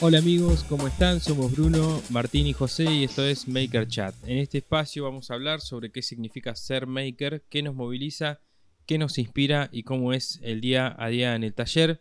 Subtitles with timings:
[0.00, 1.20] Hola amigos, ¿cómo están?
[1.20, 4.16] Somos Bruno, Martín y José y esto es Maker Chat.
[4.26, 8.40] En este espacio vamos a hablar sobre qué significa ser maker, qué nos moviliza,
[8.86, 12.00] qué nos inspira y cómo es el día a día en el taller.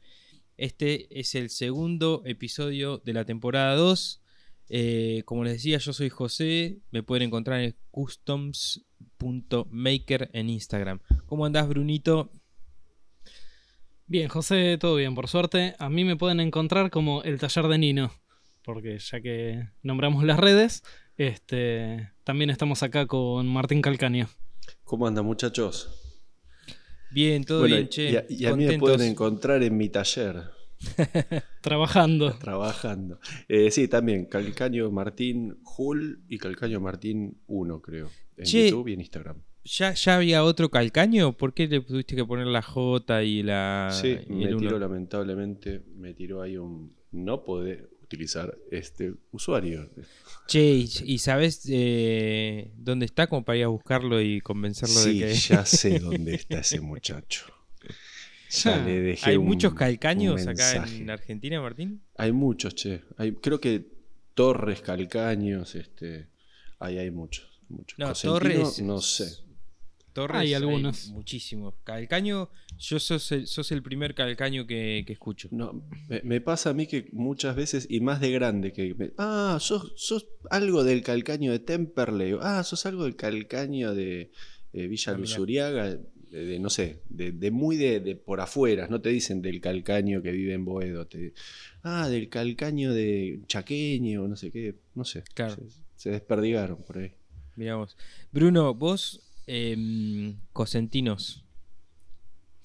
[0.57, 4.23] Este es el segundo episodio de la temporada 2.
[4.69, 6.79] Eh, como les decía, yo soy José.
[6.91, 11.00] Me pueden encontrar en customs.maker en Instagram.
[11.28, 12.32] ¿Cómo andás, Brunito?
[14.13, 15.73] Bien, José, todo bien, por suerte.
[15.79, 18.11] A mí me pueden encontrar como el taller de Nino,
[18.63, 20.83] porque ya que nombramos las redes,
[21.17, 24.29] este, también estamos acá con Martín Calcaño.
[24.83, 25.89] ¿Cómo andan, muchachos?
[27.09, 28.11] Bien, todo Bueno, bien, che.
[28.11, 30.43] y a, y a mí me pueden encontrar en mi taller,
[31.61, 32.38] Trabajando.
[32.38, 33.19] trabajando.
[33.47, 38.11] Eh, sí, también, Calcaño Martín Hull y Calcaño Martín 1, creo.
[38.38, 38.69] En Che.
[38.69, 39.42] YouTube y en Instagram.
[39.66, 41.33] ¿Ya, ¿Ya había otro calcaño?
[41.38, 43.89] ¿Por qué le tuviste que poner la J y la.
[43.92, 46.94] sí, y me tiró lamentablemente, me tiró ahí un...
[47.11, 49.89] No poder utilizar este usuario.
[50.47, 50.61] Che,
[51.05, 55.33] ¿y, sabes eh, dónde está como para ir a buscarlo y convencerlo Sí, de que.
[55.36, 57.45] ya sé dónde está ese muchacho.
[58.50, 62.02] Ya Ah, le dejé ¿Hay un- muchos calcaños acá en Argentina, Martín?
[62.17, 63.02] Hay muchos, che.
[63.17, 63.86] Hay, creo que
[64.33, 66.27] Torres, Calcaños, este.
[66.80, 67.61] Ahí hay muchos.
[67.70, 67.98] muchos.
[68.00, 68.81] No, Cosentino, Torres.
[68.81, 69.42] No sé.
[70.14, 70.39] Torres.
[70.42, 71.09] Hay algunos.
[71.09, 71.73] muchísimos.
[71.83, 75.47] Calcaño, yo sos el, sos el primer calcaño que, que escucho.
[75.52, 79.11] No, me, me pasa a mí que muchas veces, y más de grande, que me-
[79.17, 84.31] ah, sos, sos algo del calcaño de Temperley, ah, sos algo del calcaño de
[84.73, 85.38] eh, Villa Ah, Luz.
[85.38, 89.42] Uriaga, de, de, no sé, de, de muy de, de por afuera, no te dicen
[89.42, 91.33] del calcaño que vive en Boedo, te,
[91.83, 95.55] ah, del calcaño de Chaqueño, no sé qué, no sé, Claro.
[95.55, 95.64] se,
[95.95, 97.11] se desperdigaron por ahí.
[97.55, 97.95] Miramos.
[98.31, 101.44] Bruno, vos, em, Cosentinos.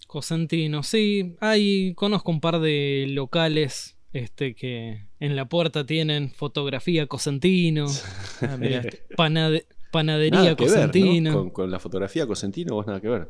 [0.06, 1.36] Cosentino, sí.
[1.40, 7.86] Hay, conozco un par de locales este, que en la puerta tienen fotografía Cosentino,
[8.40, 10.76] Ah, eh, panade- panadería Nada que ver, ¿no?
[10.86, 11.32] Cosentino.
[11.34, 13.28] con, con la fotografía Cosentino vos nada que ver.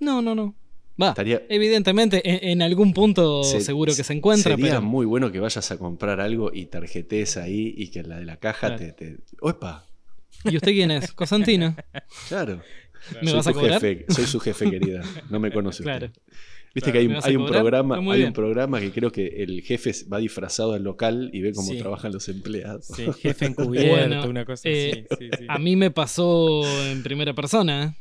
[0.00, 0.54] No, no, no.
[1.00, 1.10] Va.
[1.10, 5.30] Estaría- Evidentemente, en, en algún punto Se- seguro que se encuentra, Sería pero muy bueno
[5.30, 8.78] que vayas a comprar algo y tarjetes ahí y que la de la caja Claro.
[8.78, 9.18] te, te.
[9.42, 9.86] ¡Opa!
[10.44, 11.12] ¿Y usted quién es?
[11.12, 11.76] Cosentino.
[12.28, 12.62] Claro.
[13.22, 13.80] ¿Me soy vas a cobrar?
[13.80, 15.02] jefe, soy su jefe querida.
[15.30, 16.06] No me conoce Claro.
[16.06, 16.22] usted.
[16.74, 18.26] Viste Claro, que hay, ¿me vas a hay un programa, hay bien.
[18.28, 21.78] un programa que creo que el jefe va disfrazado al local y ve cómo Sí.
[21.78, 22.86] trabajan los empleados.
[22.86, 25.16] Sí, jefe encubierto, Bueno, una cosa eh, así.
[25.18, 25.44] sí, sí.
[25.48, 27.96] A mí me pasó en primera persona.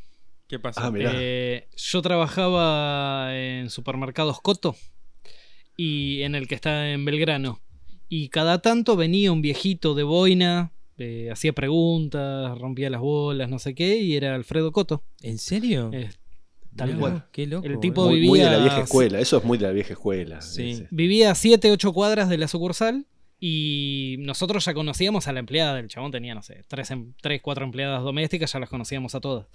[0.48, 0.82] ¿Qué pasó?
[0.82, 1.12] Ah, mirá.
[1.16, 4.76] Eh, yo trabajaba en supermercados Coto
[5.76, 7.62] y en el que está en Belgrano.
[8.10, 13.60] Y cada tanto venía un viejito de boina, eh, hacía preguntas, rompía las bolas, no
[13.60, 15.04] sé qué, y era Alfredo Coto.
[15.22, 15.90] ¿En serio?
[15.94, 16.10] Eh,
[16.76, 17.26] tal cual.
[17.32, 17.66] Qué loco.
[17.68, 19.94] El tipo muy, muy de la vivía- vieja escuela, eso es muy de la vieja
[19.94, 20.42] escuela.
[20.42, 20.72] Sí.
[20.72, 20.88] ese.
[20.92, 23.06] Vivía a 7, 8 cuadras de la sucursal
[23.40, 28.04] y nosotros ya conocíamos a la empleada del chabón, tenía, no sé, 3, 4 empleadas
[28.04, 29.46] domésticas, ya las conocíamos a todas.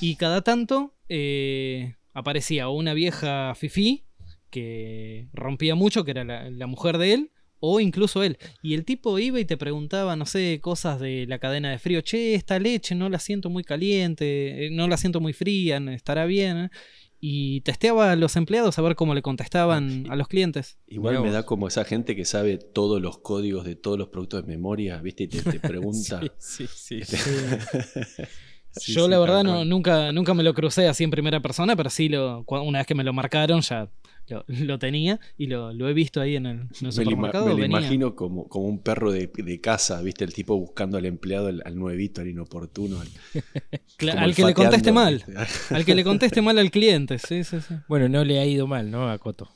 [0.00, 4.04] Y cada tanto eh, aparecía una vieja fifí
[4.50, 7.30] que rompía mucho, que era la, la mujer de él,
[7.60, 8.38] o incluso él.
[8.62, 12.00] Y el tipo iba y te preguntaba, no sé, cosas de la cadena de frío.
[12.00, 16.24] Che, esta leche no la siento muy caliente, eh, no la siento muy fría, estará
[16.26, 16.56] bien.
[16.58, 16.70] eh?".
[17.20, 20.78] Y testeaba a los empleados a ver cómo le contestaban a los clientes.
[20.86, 24.42] Igual me da como esa gente que sabe todos los códigos de todos los productos
[24.46, 25.24] de memoria, ¿viste?
[25.24, 26.20] Y te, te pregunta.
[26.38, 27.16] Sí, sí, sí.
[28.70, 31.74] Sí, Yo sí, la verdad no, nunca, nunca me lo crucé así en primera persona,
[31.74, 33.88] pero sí lo, una vez que me lo marcaron ya
[34.28, 36.88] lo, lo tenía y lo, lo he visto ahí en el, en el Me lo,
[36.88, 37.44] ima- supermercado.
[37.46, 37.78] me lo venía.
[37.78, 40.24] imagino como, como un perro de, de casa, ¿viste?
[40.24, 43.00] El tipo buscando al empleado, al, al nuevito, al inoportuno.
[43.00, 43.08] Al,
[44.34, 45.24] que le conteste mal.
[45.70, 47.74] Al que le conteste mal al cliente, sí, sí, sí.
[47.88, 49.08] Bueno, no le ha ido mal, ¿no?
[49.10, 49.48] A Coto.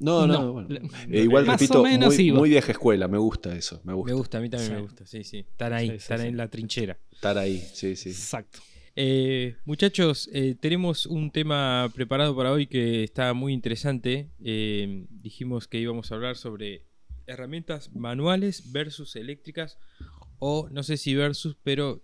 [0.00, 0.68] No, no, No, bueno.
[0.68, 0.80] le-
[1.18, 4.12] Eh, igual Más repito, o menos muy, vieja escuela, me gusta eso, me gusta.
[4.12, 4.74] Me gusta, a mí también Sí.
[4.76, 5.06] me gusta.
[5.06, 5.38] Sí, sí.
[5.38, 6.26] Están ahí, Sí, sí, están sí.
[6.28, 6.98] en la trinchera.
[7.12, 8.10] Estar ahí, sí, sí.
[8.10, 8.60] Exacto.
[9.00, 14.28] Eh, muchachos, eh, tenemos un tema preparado para hoy que está muy interesante.
[14.42, 16.82] Eh, dijimos que íbamos a hablar sobre
[17.28, 19.78] herramientas manuales versus eléctricas
[20.40, 22.02] o no sé si versus, pero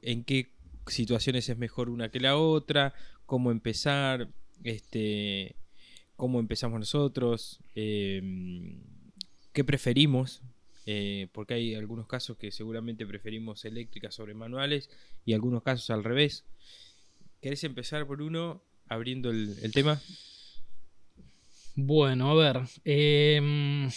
[0.00, 0.54] en qué
[0.86, 2.94] situaciones es mejor una que la otra,
[3.26, 4.28] cómo empezar,
[4.62, 5.56] este,
[6.14, 10.44] cómo empezamos nosotros, qué preferimos,
[10.90, 14.88] eh, porque hay algunos casos que seguramente preferimos eléctricas sobre manuales
[15.26, 16.46] y algunos casos al revés.
[17.42, 20.00] ¿Querés empezar por uno abriendo el, tema?
[21.74, 22.62] Bueno, a ver.
[22.86, 23.90] em,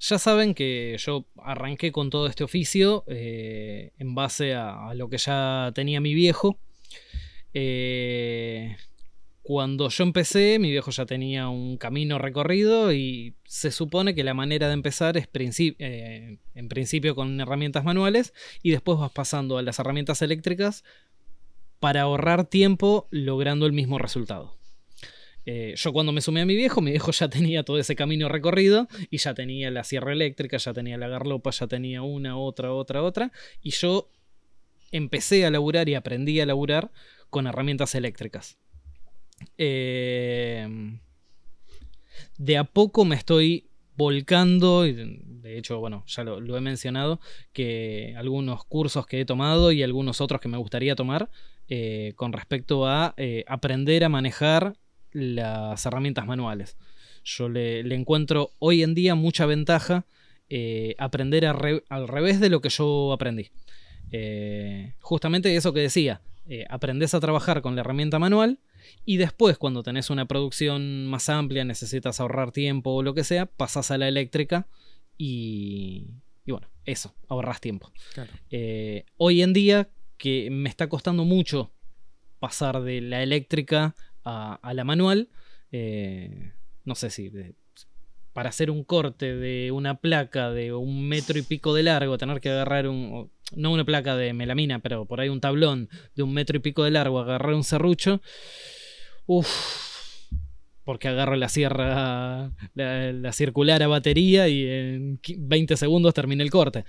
[0.00, 5.08] ya saben que yo arranqué con todo este oficio eh, en base a, a lo
[5.08, 6.58] que ya tenía mi viejo.
[7.54, 8.76] Eh,
[9.42, 14.34] cuando yo empecé, mi viejo ya tenía un camino recorrido y se supone que la
[14.34, 19.62] manera de empezar es eh, en principio con herramientas manuales y después vas pasando a
[19.62, 20.84] las herramientas eléctricas
[21.78, 24.56] para ahorrar tiempo logrando el mismo resultado.
[25.46, 28.28] Eh, yo cuando me sumé a mi viejo, mi viejo ya tenía todo ese camino
[28.28, 32.72] recorrido y ya tenía la sierra eléctrica, ya tenía la garlopa, ya tenía una, otra,
[32.72, 33.32] otra, otra.
[33.62, 34.10] Y yo
[34.92, 36.92] empecé a laburar y aprendí a laburar
[37.30, 38.58] con herramientas eléctricas.
[39.56, 41.00] Em,
[42.38, 43.70] de a poco me estoy
[44.00, 47.20] volcando, y de hecho, bueno, ya lo, he mencionado,
[47.52, 51.28] que algunos cursos que he tomado y algunos otros que me gustaría tomar
[51.68, 54.72] eh, con respecto a eh, aprender a manejar
[55.12, 56.78] las herramientas manuales.
[57.24, 60.06] Yo le, encuentro hoy en día mucha ventaja
[60.48, 63.50] eh, aprender al revés de lo que yo aprendí.
[65.00, 66.22] justamente eso que decía,
[66.70, 68.58] aprendes a trabajar con la herramienta manual
[69.04, 73.46] y después, cuando tenés una producción más amplia, necesitas ahorrar tiempo o lo que sea,
[73.46, 74.66] pasás a la eléctrica
[75.16, 76.08] y,
[76.44, 77.92] y bueno, eso, ahorras tiempo.
[78.50, 81.70] Eh, hoy en día, que me está costando mucho
[82.38, 83.94] pasar de la eléctrica
[84.24, 85.28] a, la manual,
[85.72, 86.52] eh,
[86.84, 87.30] no sé si
[88.32, 92.40] para hacer un corte de una placa de un metro y pico de largo, tener
[92.40, 96.32] que agarrar un, no una placa de melamina, pero por ahí un tablón de un
[96.32, 98.20] metro y pico de largo, agarrar un serrucho,
[99.30, 100.28] uff,
[100.84, 106.84] porque agarro la sierra, la, circular a batería y en 20 segundos termina el corte.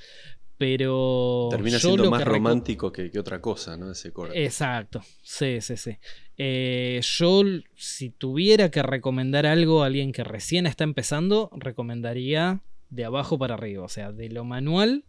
[0.57, 1.47] Pero.
[1.49, 3.91] Termina siendo más romántico que, otra cosa, ¿no?
[3.91, 4.43] Ese corte.
[4.43, 5.01] Exacto.
[5.23, 5.97] Sí, sí, sí.
[6.37, 7.43] Eh, yo,
[7.75, 13.55] si tuviera que recomendar algo a alguien que recién está empezando, recomendaría de abajo para
[13.55, 13.83] arriba.
[13.83, 15.05] O sea, de lo manual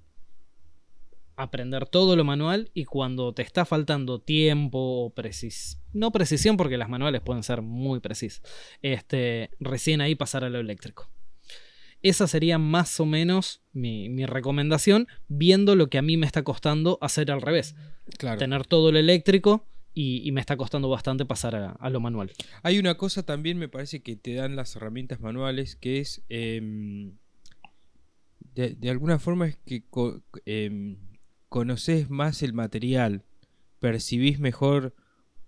[1.43, 6.79] aprender todo lo manual y cuando te está faltando tiempo o precis no precisión porque
[6.79, 8.43] las manuales pueden ser muy precisas,
[8.81, 11.09] este, recién ahí pasar a lo eléctrico.
[12.03, 16.99] Esa sería más o menos mi, recomendación, viendo lo que a mí me está costando
[17.00, 17.77] hacer al revés.
[18.39, 22.33] Tener todo lo eléctrico y, me está costando bastante pasar a, lo manual.
[22.65, 27.12] Hay una cosa también, me parece, que te dan las herramientas manuales, que es, em,
[28.55, 29.85] de, alguna forma, es que
[30.44, 30.97] em,
[31.52, 33.25] conoces más el material,
[33.78, 34.94] percibís mejor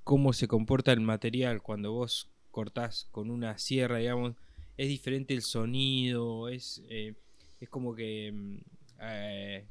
[0.04, 4.34] cómo se comporta el material cuando vos cortás con una sierra, digamos,
[4.76, 7.14] es diferente el sonido, es, eh,
[7.58, 8.30] es como que...
[8.32, 8.56] Mm,
[9.00, 9.66] eh,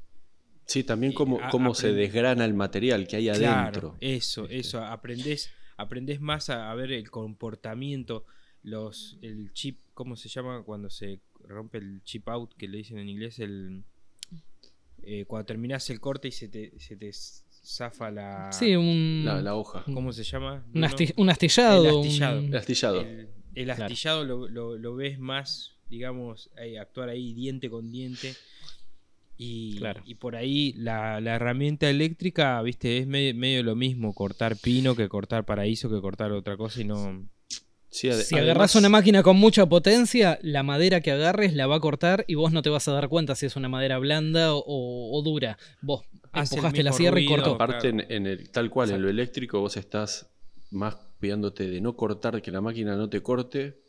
[0.66, 3.96] sí, también cómo, cómo se desgrana el material que hay adentro.
[4.00, 4.58] Eso, este.
[4.58, 8.24] eso, aprendés, aprendés más a, ver el comportamiento,
[8.64, 12.98] los, el chip, ¿cómo se llama cuando se rompe el chip out, que le dicen
[12.98, 13.84] en inglés el
[15.06, 19.54] eh, cuando terminas el corte y se te, se te zafa la, sí, un, la,
[19.54, 19.84] hoja.
[19.92, 20.64] ¿Cómo se llama?
[20.74, 21.14] Un, astillado.
[21.16, 21.28] El
[22.00, 22.40] astillado.
[22.40, 23.04] El astillado,
[23.54, 28.34] el, astillado lo, lo, ves más, digamos, actuar ahí diente con diente.
[29.36, 34.56] Y, y por ahí la, la, herramienta eléctrica, viste, es medio, medio, lo mismo cortar
[34.56, 37.28] pino que cortar paraíso que cortar otra cosa y no
[37.94, 42.24] si agarras una máquina con mucha potencia, la madera que agarres la va a cortar
[42.26, 45.58] y vos no te vas a dar cuenta si es una madera blanda o, dura.
[45.80, 46.02] Vos
[46.32, 47.54] empujaste la sierra y cortó.
[47.54, 50.28] Aparte, en, el, tal cual, en lo eléctrico vos estás
[50.72, 53.83] más cuidándote de no cortar, que la máquina no te corte,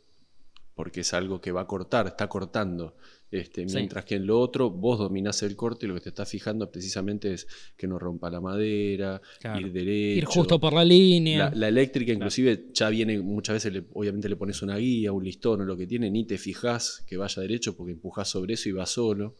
[0.76, 2.94] porque es algo que va a cortar, está cortando.
[3.30, 6.28] Este, mientras que en lo otro vos dominás el corte y lo que te estás
[6.28, 9.20] fijando precisamente es que no rompa la madera,
[9.58, 10.18] ir derecho.
[10.18, 11.50] Ir justo por la línea.
[11.54, 15.64] La, eléctrica inclusive ya viene, muchas veces obviamente le pones una guía, un listón o
[15.64, 18.84] lo que tiene, ni te fijas que vaya derecho porque empujás sobre eso y va
[18.84, 19.34] solo.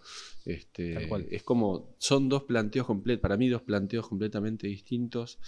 [0.46, 5.38] Este, es como, son dos planteos completos, para mí dos planteos completamente distintos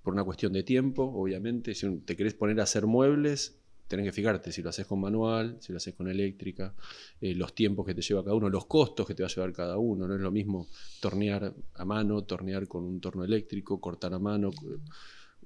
[0.00, 1.74] por una cuestión de tiempo, obviamente.
[1.74, 5.56] Si te querés poner a hacer muebles, tenés que fijarte si lo haces con manual,
[5.60, 6.74] si lo haces con eléctrica,
[7.20, 9.52] eh, los tiempos que te lleva cada uno, los costos que te va a llevar
[9.52, 10.08] cada uno.
[10.08, 10.68] No es lo mismo
[11.00, 14.50] tornear a mano, tornear con un torno eléctrico, cortar a mano.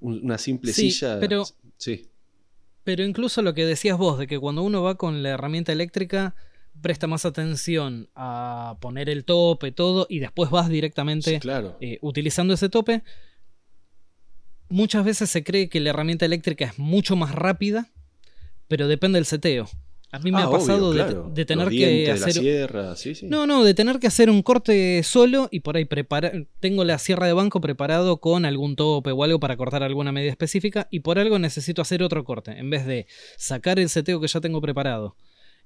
[0.01, 1.19] Una simple silla.
[1.19, 1.45] Pero,
[1.77, 2.07] sí.
[2.85, 6.37] Pero incluso lo que decías vos, de que cuando uno va con la herramienta eléctrica,
[6.81, 11.41] presta más atención a poner el tope, todo, y después vas directamente
[11.81, 13.03] eh, utilizando ese tope.
[14.69, 17.91] Muchas veces se cree que la herramienta eléctrica es mucho más rápida
[18.69, 19.69] pero depende del seteo.
[20.11, 22.71] A mí me ah, ha pasado de, tener que hacer.
[23.25, 26.47] No, no, de tener que hacer un corte solo y por ahí preparar.
[26.61, 30.31] Tengo la sierra de banco preparado con algún tope o algo para cortar alguna medida
[30.31, 32.53] específica y por algo necesito hacer otro corte.
[32.53, 33.07] En vez de
[33.37, 35.15] sacar el seteo que ya tengo preparado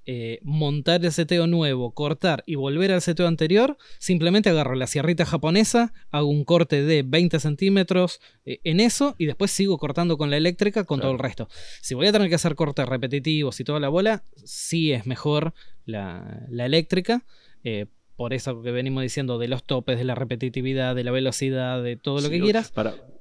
[0.05, 5.25] eh, montar el seteo nuevo, cortar y volver al seteo anterior, simplemente agarro la sierrita
[5.25, 10.29] japonesa, hago un corte de 20 centímetros eh, en eso y después sigo cortando con
[10.29, 11.47] la eléctrica con todo el resto.
[11.81, 15.53] Si voy a tener que hacer cortes repetitivos y toda la bola, sí es mejor
[15.85, 17.23] la, eléctrica.
[17.63, 17.85] Eh,
[18.17, 21.95] por eso que venimos diciendo de los topes, de la repetitividad, de la velocidad, de
[21.95, 22.73] todo lo que quieras.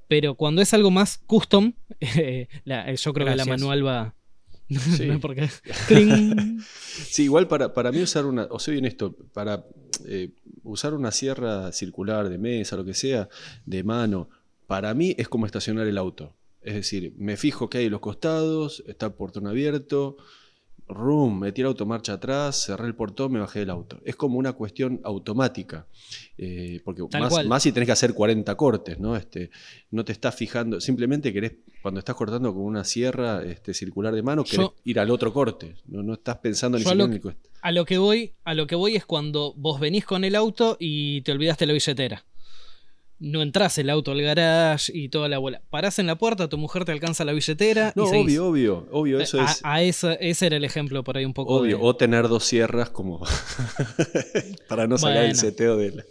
[0.09, 4.15] Pero cuando es algo más custom, yo creo que la manual va,
[5.89, 6.35] Sí.
[7.11, 9.65] sí, igual para, para, mí usar una, o sea, bien esto, para
[10.07, 10.31] eh,
[10.63, 13.29] usar una sierra circular de mesa, lo que sea,
[13.67, 14.29] de mano,
[14.67, 16.35] para mí es como estacionar el auto.
[16.63, 20.17] Es decir, me fijo que hay los costados, está el portón abierto,
[20.89, 24.01] Room, metí el auto marcha atrás, cerré el portón, me bajé del auto.
[24.05, 25.87] Es como una cuestión automática.
[26.37, 27.03] Eh, porque
[27.47, 29.17] más, si tenés que hacer 40 cortes, ¿no?
[29.17, 29.51] Este,
[29.91, 34.23] no te estás fijando, simplemente querés, cuando estás cortando con una sierra este, circular de
[34.23, 35.77] mano, querés ir al otro corte.
[35.87, 38.75] No, no estás pensando ni siquiera en el a lo que voy, a lo que
[38.75, 42.25] voy es cuando vos venís con el auto y te olvidaste la billetera
[43.23, 45.63] no entras el auto al garage y toda la bola.
[45.71, 47.93] Parás en la puerta, tu mujer te alcanza la billetera.
[47.95, 50.05] No, obvio, obvio, obvio, eso a, es.
[50.05, 51.55] A ese era el ejemplo por ahí un poco.
[51.55, 53.25] Obvio, o tener dos sierras como.
[54.69, 56.05] para no sacar el seteo de la.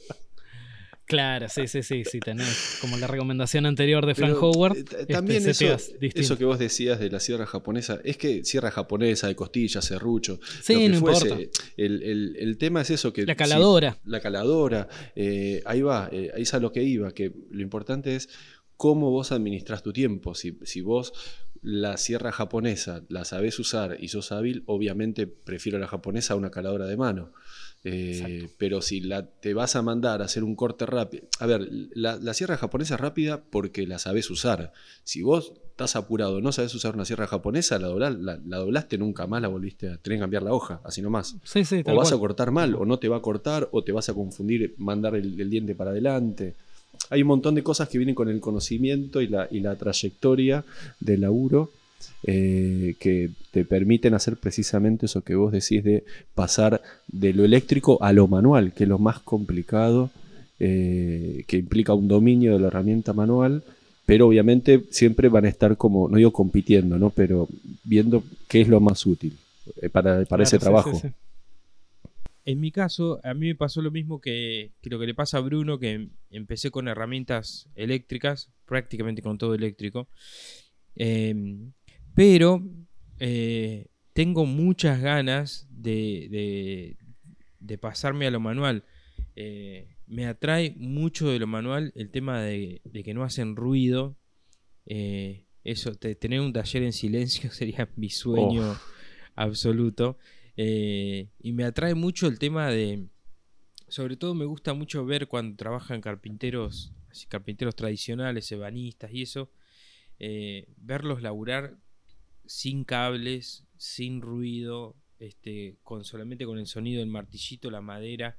[1.05, 4.77] Claro, sí, sí, sí, sí, tenés como la recomendación anterior de Frank Howard.
[4.77, 8.71] Eh, este, también eso, eso, que vos decías de la sierra japonesa, es que sierra
[8.71, 11.37] japonesa, de costillas, serrucho, sí, no Importa.
[11.75, 13.25] El, tema es eso que...
[13.25, 13.97] La caladora.
[14.05, 18.15] la caladora, eh, ahí va, eh, ahí es a lo que iba, que lo importante
[18.15, 18.29] es
[18.77, 20.33] cómo vos administras tu tiempo.
[20.33, 21.13] Si, si vos
[21.61, 26.51] la sierra japonesa la sabés usar y sos hábil, obviamente prefiero la japonesa a una
[26.51, 27.33] caladora de mano.
[27.83, 31.23] Eh, pero si la, te vas a mandar a hacer un corte rápido.
[31.39, 34.71] A ver, la, sierra japonesa es rápida porque la sabes usar.
[35.03, 39.41] Si vos estás apurado, no sabes usar una sierra japonesa, la, la, doblaste nunca más,
[39.41, 41.35] la volviste a tener que cambiar la hoja, así nomás.
[41.85, 44.13] o vas a cortar mal, o no te va a cortar, o te vas a
[44.13, 46.55] confundir, mandar el, diente para adelante.
[47.09, 50.63] Hay un montón de cosas que vienen con el conocimiento y la, y la trayectoria
[50.99, 51.71] del laburo
[52.23, 56.03] eh, que te permiten hacer precisamente eso que vos decís de
[56.35, 60.09] pasar de lo eléctrico a lo manual, que es lo más complicado,
[60.59, 63.63] eh, que implica un dominio de la herramienta manual,
[64.05, 67.09] pero obviamente siempre van a estar como, no digo compitiendo, ¿no?
[67.09, 67.47] pero
[67.83, 69.37] viendo qué es lo más útil
[69.81, 71.01] eh, para, para ese trabajo.
[72.43, 75.37] En mi caso, a mí me pasó lo mismo que, que, lo que le pasa
[75.37, 80.07] a Bruno, que empecé con herramientas eléctricas, prácticamente con todo eléctrico.
[80.95, 81.35] Eh,
[82.13, 82.63] pero
[83.19, 86.97] eh, tengo muchas ganas de,
[87.79, 88.83] pasarme a lo manual.
[89.35, 94.17] Eh, me atrae mucho de lo manual el tema de, que no hacen ruido.
[94.85, 98.75] Eh, eso, tener un taller en silencio sería mi sueño
[99.35, 100.17] absoluto.
[100.57, 103.07] y me atrae mucho el tema de.
[103.87, 106.93] Sobre todo me gusta mucho ver cuando trabajan carpinteros,
[107.27, 109.51] carpinteros tradicionales, ebanistas y eso.
[110.77, 111.77] verlos laburar
[112.51, 118.37] sin cables, sin ruido, este, con solamente con el sonido del martillito, la madera.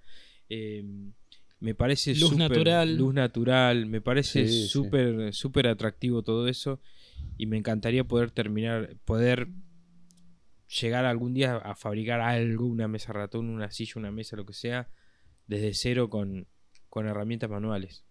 [0.50, 1.14] Em,
[1.60, 2.94] me parece luz natural.
[2.94, 6.78] Luz natural, me parece súper súper atractivo todo eso
[7.38, 9.48] y me encantaría poder terminar, poder
[10.80, 14.52] llegar algún día a fabricar algo, una mesa ratón, una silla, una mesa, lo que
[14.52, 14.90] sea,
[15.46, 16.46] desde cero con,
[16.90, 18.04] con herramientas manuales.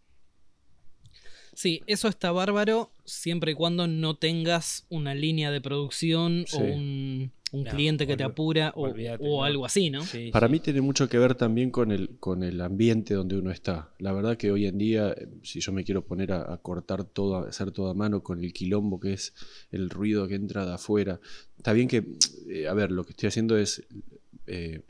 [1.54, 7.32] Sí, eso está bárbaro siempre y cuando no tengas una línea de producción o un,
[7.70, 10.04] cliente que te apura o, algo así, ¿no?
[10.32, 13.90] Para mí tiene mucho que ver también con el, con el ambiente donde uno está.
[14.00, 17.50] La verdad que hoy en día, si yo me quiero poner a, cortar todo, a
[17.50, 19.34] hacer todo a mano con el quilombo que es
[19.72, 21.20] el ruido que entra de afuera,
[21.58, 22.06] está bien que,
[22.50, 23.84] eh, a ver, lo que estoy haciendo es...
[24.48, 24.82] Eh,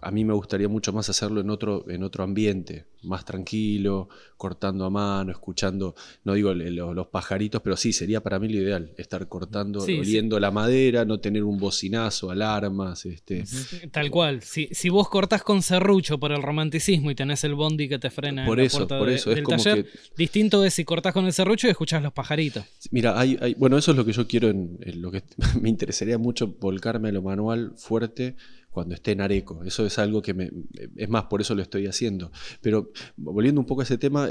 [0.00, 4.84] a mí me gustaría mucho más hacerlo en otro, en otro ambiente, más tranquilo, cortando
[4.84, 5.94] a mano, escuchando,
[6.24, 10.50] no digo los, pajaritos, pero sí, sería para mí lo ideal, estar cortando, oliendo la
[10.50, 13.04] madera, no tener un bocinazo, alarmas.
[13.06, 13.44] Este.
[13.90, 17.88] Tal cual, si, si vos cortás con serrucho por el romanticismo y tenés el bondi
[17.88, 21.12] que te frena por en eso, por eso, es como taller, distinto es si cortás
[21.12, 22.64] con el serrucho y escuchás los pajaritos.
[22.90, 25.22] Mira, hay, hay, bueno, eso es lo que yo quiero, en lo que
[25.60, 28.36] me interesaría mucho, volcarme a lo manual fuerte
[28.72, 29.62] cuando esté en Areco.
[29.64, 30.50] Eso es algo que me,
[30.96, 32.32] es más, por eso lo estoy haciendo.
[32.62, 34.28] Pero volviendo un poco a ese tema,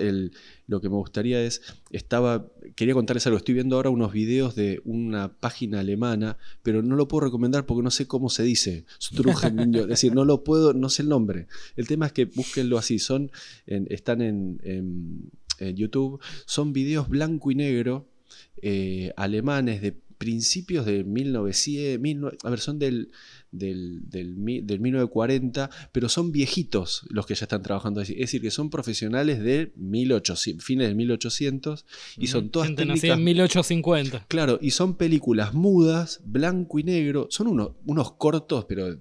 [0.67, 4.81] lo que me gustaría es, estaba, quería contarles algo, estoy viendo ahora unos videos de
[4.83, 9.87] una página alemana, pero no lo puedo recomendar porque no sé cómo se dice, es
[9.87, 11.47] decir, no lo puedo, no sé el nombre.
[11.75, 13.31] El tema es que búsquenlo así, son,
[13.67, 15.31] están en,
[15.75, 18.07] YouTube, son videos blanco y negro,
[18.63, 23.09] eh, alemanes de principios de 1900, a ver, son del
[23.51, 28.13] del, del, 1940, pero son viejitos los que ya están trabajando así.
[28.13, 31.85] Es decir, que son profesionales de 1800, fines del 1800
[32.17, 33.17] y son todas Gente técnicas...
[33.17, 34.25] en 1850.
[34.27, 37.27] Claro, y son películas mudas, blanco y negro.
[37.29, 38.97] Son unos, unos cortos, pero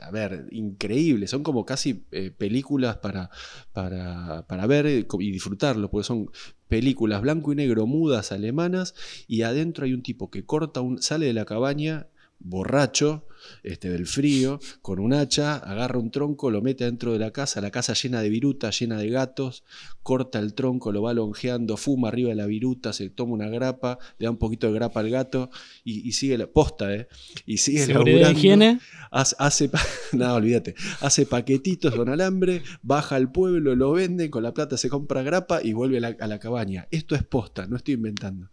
[0.00, 1.30] a ver, increíbles.
[1.30, 3.30] Son como casi eh, películas para,
[3.72, 6.30] para, para ver y disfrutarlo, porque son
[6.68, 8.94] películas blanco y negro mudas alemanas
[9.28, 13.26] y adentro hay un tipo que corta un, sale de la cabaña borracho
[13.62, 17.60] este, del frío, con un hacha, agarra un tronco, lo mete dentro de la casa,
[17.60, 19.64] la casa llena de viruta, llena de gatos,
[20.02, 23.98] corta el tronco, lo va longeando, fuma arriba de la viruta, se toma una grapa,
[24.18, 25.50] le da un poquito de grapa al gato
[25.84, 27.08] y, sigue la posta, ¿eh?
[27.44, 28.80] Y sigue ¿Seguridad higiene?
[29.10, 29.70] Hace, hace
[30.12, 34.88] nada, olvídate, hace paquetitos con alambre, baja al pueblo, lo vende, con la plata se
[34.88, 36.86] compra grapa y vuelve a la, cabaña.
[36.90, 38.50] Esto es posta, no estoy inventando.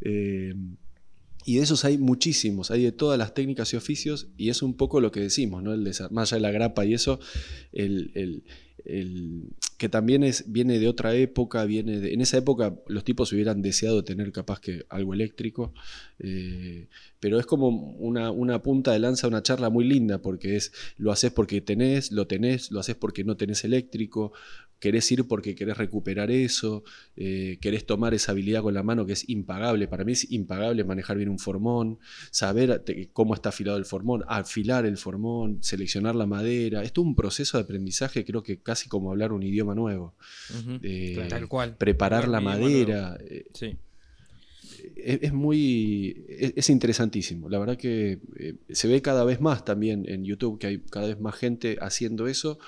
[0.00, 0.54] Eh,
[1.44, 4.74] y de esos hay muchísimos, hay de todas las técnicas y oficios, y es un
[4.74, 5.74] poco lo que decimos, ¿no?
[5.74, 7.20] El más allá de la grapa y eso,
[7.72, 8.42] el,
[9.78, 13.62] que también es, viene de otra época, viene de, en esa época los tipos hubieran
[13.62, 15.72] deseado tener capaz que algo eléctrico,
[16.18, 20.72] eh, pero es como una, una, punta de lanza, una charla muy linda, porque es,
[20.98, 24.32] lo haces porque tenés, lo tenés, lo haces porque no tenés eléctrico,
[24.84, 26.84] querés ir porque querés recuperar eso,
[27.16, 29.88] eh, querés tomar esa habilidad con la mano que es impagable.
[29.88, 31.98] Para mí es impagable manejar bien un formón,
[32.30, 36.82] saber cómo está afilado el formón, afilar el formón, seleccionar la madera.
[36.82, 40.16] Esto es un proceso de aprendizaje, creo que casi como hablar un idioma nuevo.
[40.82, 41.76] Eh, Tal cual.
[41.78, 43.16] Preparar la madera.
[43.26, 43.78] Eh, sí.
[44.96, 46.26] Es, muy.
[46.28, 47.48] Es, interesantísimo.
[47.48, 48.18] La verdad que
[48.68, 52.26] se ve cada vez más también en YouTube que hay cada vez más gente haciendo
[52.26, 52.58] eso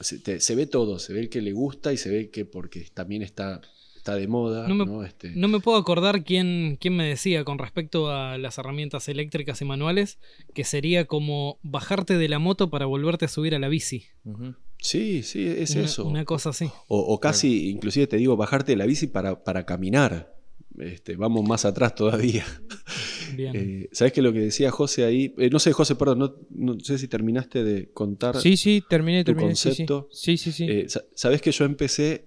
[0.00, 3.22] se, ve todo, se ve el que le gusta y se ve que porque también
[3.22, 3.60] está,
[3.96, 4.66] está de moda.
[4.66, 8.58] No me, este no me puedo acordar quién, quién, me decía con respecto a las
[8.58, 10.18] herramientas eléctricas y manuales
[10.54, 14.04] que sería como bajarte de la moto para volverte a subir a la bici.
[14.78, 16.06] Sí, sí, es eso.
[16.06, 16.70] Una cosa así.
[16.88, 20.39] O, casi, inclusive te digo, bajarte de la bici para, para caminar.
[20.78, 22.44] Este, vamos más atrás todavía.
[23.38, 25.32] Eh, ¿Sabes que lo que decía José ahí?
[25.38, 28.36] Eh, no sé, José, perdón, no, sé si terminaste de contar.
[28.36, 30.08] Sí, sí, terminé, tu concepto.
[30.10, 30.66] Sí, sí, sí.
[30.68, 32.24] Eh, Sabes que yo empecé,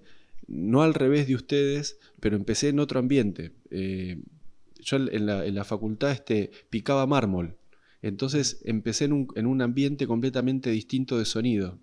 [0.48, 3.52] no al revés de ustedes, pero empecé en otro ambiente.
[3.70, 7.54] yo en la, facultad este, picaba mármol.
[8.00, 11.78] Entonces empecé en un, en un ambiente completamente distinto de sonido.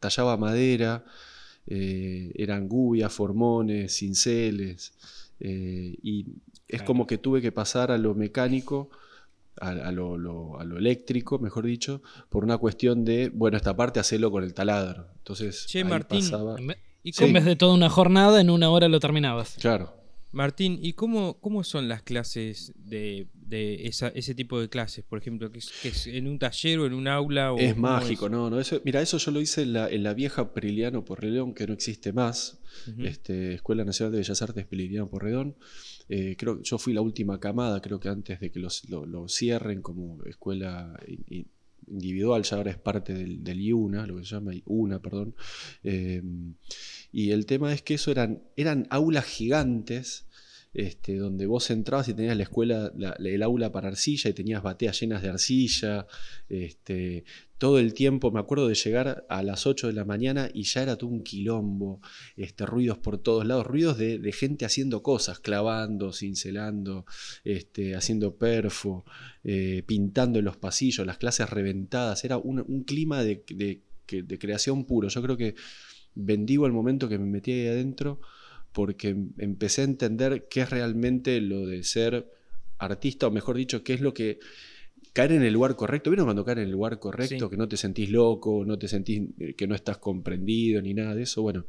[0.00, 1.04] tallaba madera,
[1.66, 4.94] eran gubias, formones, cinceles.
[5.48, 6.26] Y
[6.68, 8.90] es como que tuve que pasar a lo mecánico,
[9.60, 14.54] a, lo, eléctrico, mejor dicho, por una cuestión de, bueno, esta parte hacerlo con el
[14.54, 15.06] taladro.
[15.18, 16.24] Entonces, che, Martín,
[17.04, 19.56] y en vez de toda una jornada, en una hora lo terminabas.
[19.60, 20.01] Claro.
[20.32, 25.04] Martín, ¿y cómo, cómo son las clases de, ese tipo de clases?
[25.04, 27.52] Por ejemplo, ¿que es, en un taller o en un aula?
[27.52, 28.58] O es mágico, no, no.
[28.58, 31.74] Eso, mira, eso yo lo hice en la, en la vieja Priliano Porredón, que no
[31.74, 32.58] existe más.
[32.98, 35.56] este, Escuela Nacional de Bellas Artes Priliano Porredón.
[36.08, 40.22] Eh, creo yo fui la última camada, creo que antes de que lo, cierren como
[40.24, 40.98] escuela
[41.86, 45.34] individual, ya ahora es parte del, del IUNA, lo que se llama IUNA, perdón.
[45.82, 46.22] Eh,
[47.12, 50.26] y el tema es que eso eran, eran aulas gigantes
[50.74, 54.98] este, donde vos entrabas y tenías la escuela, el aula para arcilla y tenías bateas
[54.98, 56.06] llenas de arcilla,
[56.48, 57.24] este,
[57.58, 60.82] todo el tiempo, me acuerdo de llegar a las 8 de la mañana y ya
[60.82, 62.00] era todo un quilombo,
[62.36, 67.04] este, ruidos por todos lados, ruidos de, gente haciendo cosas, clavando, cincelando,
[67.44, 69.04] este, haciendo perfo,
[69.44, 75.08] eh, pintando en los pasillos, las clases reventadas, era un, clima de, de creación puro.
[75.08, 75.54] Yo creo que
[76.14, 78.20] bendigo el momento que me metí ahí adentro
[78.72, 82.30] porque empecé a entender qué es realmente lo de ser
[82.78, 84.38] artista, o mejor dicho, qué es lo que
[85.12, 86.10] caer en el lugar correcto.
[86.10, 87.50] ¿Vieron cuando caer en el lugar correcto?
[87.50, 91.14] Que no te sentís loco, no te sentís eh, que no estás comprendido ni nada
[91.14, 91.42] de eso.
[91.42, 91.66] Bueno,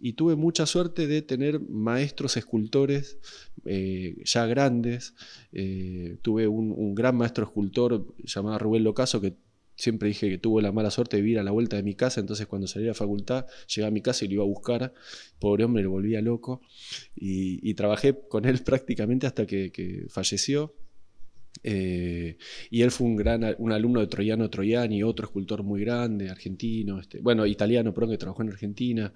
[0.00, 3.18] y tuve mucha suerte de tener maestros escultores
[3.64, 5.14] eh, ya grandes.
[5.52, 9.36] Eh, tuve un, un, gran maestro escultor llamado Rubén Locaso que
[9.78, 12.20] siempre dije que tuvo la mala suerte de vivir a la vuelta de mi casa,
[12.20, 14.92] entonces cuando salí a la facultad, llegué a mi casa y lo iba a buscar,
[15.38, 16.60] pobre hombre, lo volvía loco,
[17.16, 20.74] y, trabajé con él prácticamente hasta que, falleció.
[21.64, 22.36] Eh,
[22.70, 27.00] y él fue un gran un alumno de Troyano Troyani, otro escultor muy grande, argentino,
[27.00, 29.12] este, bueno, italiano, pero que trabajó en Argentina.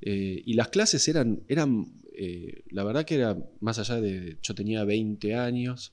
[0.00, 1.86] Eh, y las clases eran, eran
[2.18, 5.92] eh, la verdad que era más allá de, yo tenía 20 años,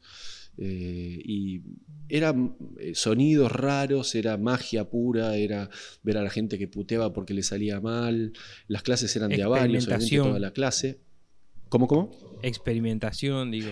[0.58, 1.62] eh, y
[2.10, 5.70] eran eh, sonidos raros, era magia pura, era
[6.04, 8.34] ver a la gente que puteaba porque le salía mal.
[8.68, 11.00] Las clases eran de a varios, obviamente toda la clase.
[11.70, 12.12] ¿Cómo, cómo?
[12.44, 13.72] Experimentación, digo.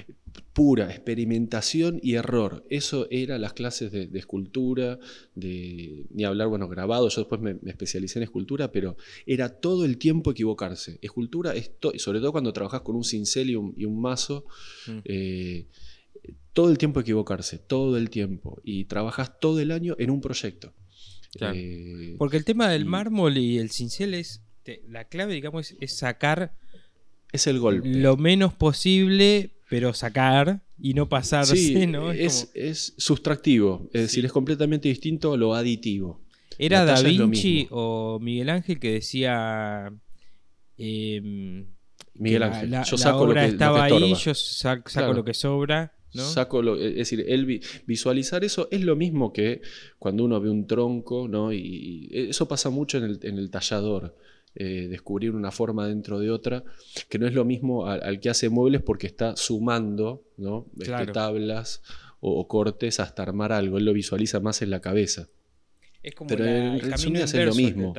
[0.53, 2.65] Pura, experimentación y error.
[2.69, 4.97] Eso era las clases de, escultura,
[5.35, 7.09] de ni hablar, bueno, grabado.
[7.09, 8.95] Yo después me, especialicé en escultura, pero
[9.27, 10.97] era todo el tiempo equivocarse.
[11.01, 14.45] Escultura, es sobre todo cuando trabajas con un cincel y un, mazo,
[14.87, 14.99] mm.
[15.05, 15.67] eh,
[16.53, 18.61] todo el tiempo equivocarse, todo el tiempo.
[18.63, 20.73] Y trabajas todo el año en un proyecto.
[21.39, 24.43] Eh, Porque el tema del mármol y el cincel es,
[24.87, 26.53] la clave, digamos, es sacar
[27.31, 27.87] es el golpe.
[27.87, 32.11] Lo menos posible, pero sacar y no pasarse, sí, ¿no?
[32.11, 36.21] Es, es, sustractivo, es decir, es completamente distinto a lo aditivo.
[36.57, 39.93] ¿Era Da Vinci o Miguel Ángel que decía...
[40.77, 41.67] Em,
[42.15, 45.93] Miguel Ángel, la, yo saco obra lo que, estaba ahí, yo saco lo que sobra.
[46.13, 46.23] ¿No?
[46.23, 49.61] Saco lo, es decir, el visualizar eso es lo mismo que
[49.99, 51.53] cuando uno ve un tronco, ¿no?
[51.53, 54.15] Y, eso pasa mucho en el, en el tallador.
[54.53, 56.65] Eh, descubrir una forma dentro de otra,
[57.07, 60.67] que no es lo mismo al, que hace muebles porque está sumando ¿no?
[60.77, 61.81] Este, tablas
[62.19, 65.29] o, cortes hasta armar algo, él lo visualiza más en la cabeza.
[66.03, 67.93] Es como Pero el, camino es lo mismo.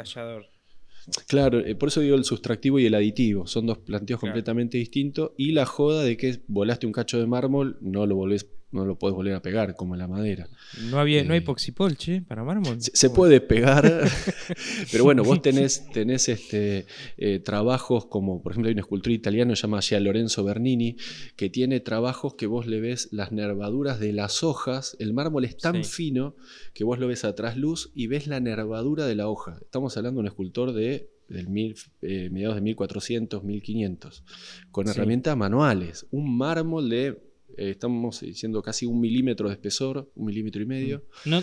[1.27, 5.33] Claro, eh, por eso digo el sustractivo y el aditivo, son dos planteos completamente distintos
[5.37, 8.99] y la joda de que volaste un cacho de mármol, no lo volvés no lo
[8.99, 10.49] puedes volver a pegar como la madera.
[10.91, 12.79] No, había, no hay eh, poxipol, che, para mármol.
[12.81, 13.85] Se, puede pegar,
[14.93, 16.87] pero bueno, vos tenés, tenés este,
[17.19, 20.97] eh, trabajos como, por ejemplo, hay un escultor italiano llamado Lorenzo Bernini,
[21.37, 25.57] que tiene trabajos que vos le ves las nervaduras de las hojas, el mármol es
[25.57, 26.35] tan fino
[26.73, 29.59] que vos lo ves a trasluz y ves la nervadura de la hoja.
[29.61, 34.25] Estamos hablando de un escultor de del mil, eh, mediados de 1400, 1500,
[34.71, 40.27] con herramientas manuales, un mármol de eh, estamos diciendo casi un milímetro de espesor, un
[40.27, 41.05] milímetro y medio.
[41.25, 41.43] ¿No,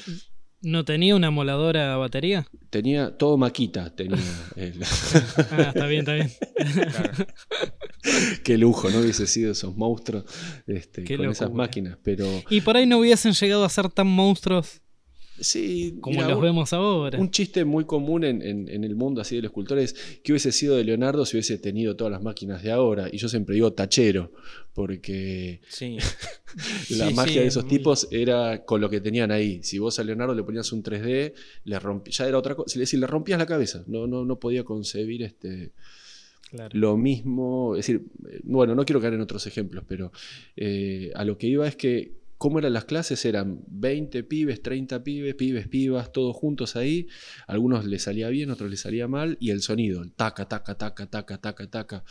[0.61, 2.45] ¿No tenía una moladora batería?
[2.69, 4.17] Tenía todo maquita, tenía.
[4.57, 6.29] ah, está bien, está bien.
[8.43, 8.99] Qué lujo, ¿no?
[8.99, 10.25] Hubiese sido esos monstruos
[10.67, 12.25] este, con esas máquinas, pero...
[12.49, 14.81] Y por ahí no hubiesen llegado a ser tan monstruos
[15.41, 17.19] Sí, como los vemos ahora.
[17.19, 20.75] Un chiste muy común en, el mundo así de los escultores es que hubiese sido
[20.75, 23.07] de Leonardo si hubiese tenido todas las máquinas de ahora.
[23.11, 24.31] Y yo siempre digo tachero,
[24.73, 25.61] porque
[26.89, 29.61] la magia de esos tipos era con lo que tenían ahí.
[29.63, 31.33] Si vos a Leonardo le ponías un 3D,
[31.65, 32.85] le ya era otra cosa.
[32.85, 35.71] Si le, rompías la cabeza, no, no, no podía concebir este.
[36.71, 38.07] Lo mismo, es decir,
[38.43, 40.11] bueno, no quiero caer en otros ejemplos, pero
[40.55, 43.25] eh, a lo que iba es que ¿Cómo eran las clases?
[43.25, 47.07] Eran 20 pibes, 30 pibes, pibes, pibas, todos juntos ahí.
[47.47, 49.35] algunos les salía bien, otros les salía mal.
[49.41, 52.03] Y el sonido, el taca, taca, taca, taca, taca, taca.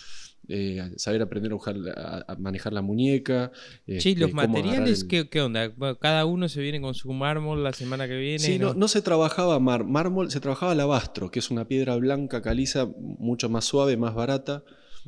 [0.47, 1.53] Eh, saber aprender
[1.97, 3.53] a, manejar la muñeca.
[3.87, 5.73] sí, los este, materiales, ¿qué, onda?
[5.99, 8.39] Cada uno se viene con su mármol la semana que viene.
[8.41, 12.87] Sí, no, no se trabajaba mármol, se trabajaba alabastro, que es una piedra blanca caliza,
[12.99, 14.63] mucho más suave, más barata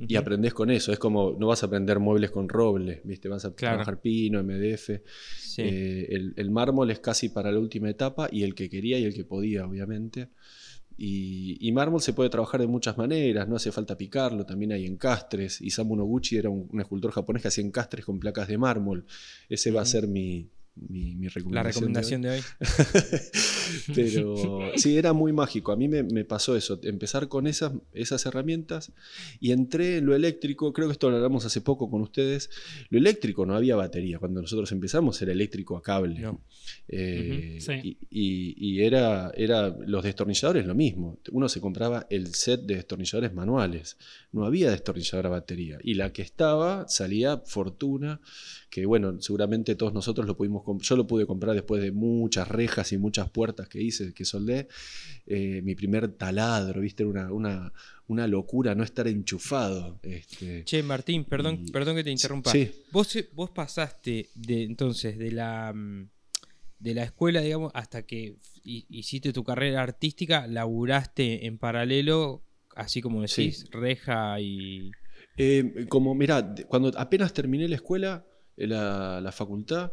[0.09, 0.93] y aprendes con eso.
[0.93, 3.29] Es como, no vas a aprender muebles con roble, ¿viste?
[3.29, 4.91] Vas a trabajar pino, MDF.
[5.59, 9.15] Eh, el, mármol es casi para la última etapa y el que quería y el
[9.15, 10.29] que podía, obviamente.
[10.97, 15.61] Y, mármol se puede trabajar de muchas maneras, no hace falta picarlo, también hay encastres.
[15.61, 19.07] Isamu Noguchi era un, escultor japonés que hacía encastres con placas de mármol.
[19.49, 21.53] Ese va a ser mi, mi, recomendación.
[21.55, 22.41] La recomendación de hoy.
[23.95, 25.73] Pero sí, era muy mágico.
[25.73, 28.93] A mí me, pasó eso, empezar con esas, esas herramientas
[29.41, 30.73] y entré en lo eléctrico.
[30.73, 32.51] Creo que esto lo hablamos hace poco con ustedes.
[32.89, 34.19] Lo eléctrico no había batería.
[34.19, 36.27] Cuando nosotros empezamos era eléctrico a cable.
[36.89, 37.59] Eh,
[38.11, 41.19] y, era, era los destornilladores lo mismo.
[41.31, 43.99] Uno se compraba el set de destornilladores manuales.
[44.33, 45.79] No había destornillador a batería.
[45.83, 48.21] Y la que estaba salía fortuna
[48.71, 52.93] que bueno, seguramente todos nosotros lo pudimos yo lo pude comprar después de muchas rejas
[52.93, 54.69] y muchas puertas que hice, que soldé,
[55.27, 57.73] eh, mi primer taladro, viste, una, una,
[58.09, 59.99] una, locura no estar enchufado.
[60.03, 62.53] Este, che, Martín, perdón, perdón que te interrumpa.
[62.93, 66.09] Vos, vos pasaste de entonces de la mm,
[66.81, 72.43] de la escuela, digamos, hasta que hiciste tu carrera artística, laburaste en paralelo,
[72.75, 74.91] así como decís, reja y...
[75.37, 79.93] Eh, como, mirá, cuando apenas terminé la escuela, la, facultad.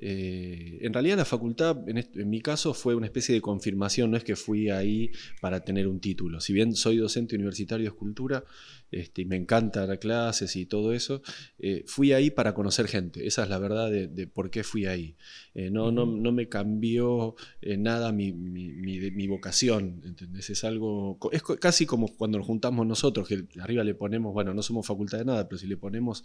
[0.00, 4.16] Eh, en realidad la facultad, en, en, mi caso, fue una especie de confirmación, no
[4.16, 6.40] es que fui ahí para tener un título.
[6.40, 8.44] Si bien soy docente universitario de escultura,
[8.90, 11.22] este, y me encanta dar clases y todo eso,
[11.58, 13.26] eh, fui ahí para conocer gente.
[13.26, 15.16] Esa es la verdad de, por qué fui ahí.
[15.54, 20.50] Eh, no, no, no, me cambió eh, nada mi, mi, vocación, ¿entendés?
[20.50, 24.62] Es algo, es casi como cuando nos juntamos nosotros, que arriba le ponemos, bueno, no
[24.62, 26.24] somos facultad de nada, pero si le ponemos,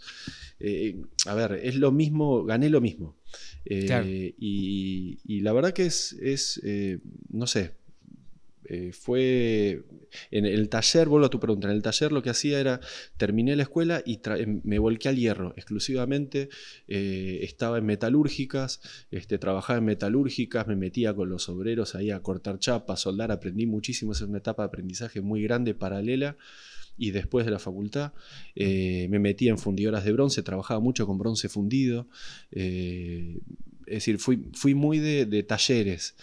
[1.26, 3.16] a ver, es lo mismo, gané lo mismo.
[3.64, 6.62] Y, y, la verdad que es, es
[7.28, 7.72] no sé,
[8.66, 9.82] eh, fue
[10.30, 12.80] en el taller, vuelvo a tu pregunta, en el taller lo que hacía era,
[13.16, 16.48] terminé la escuela y em, me volqué al hierro exclusivamente,
[16.88, 22.20] eh, estaba en metalúrgicas, este, trabajaba en metalúrgicas, me metía con los obreros ahí a
[22.20, 26.36] cortar chapas, soldar, aprendí muchísimo, es una etapa de aprendizaje muy grande, paralela
[26.96, 28.12] y después de la facultad
[28.54, 32.06] eh, me metí en fundidoras de bronce, trabajaba mucho con bronce fundido,
[32.50, 33.40] es
[33.86, 36.14] decir, fui, fui muy de talleres.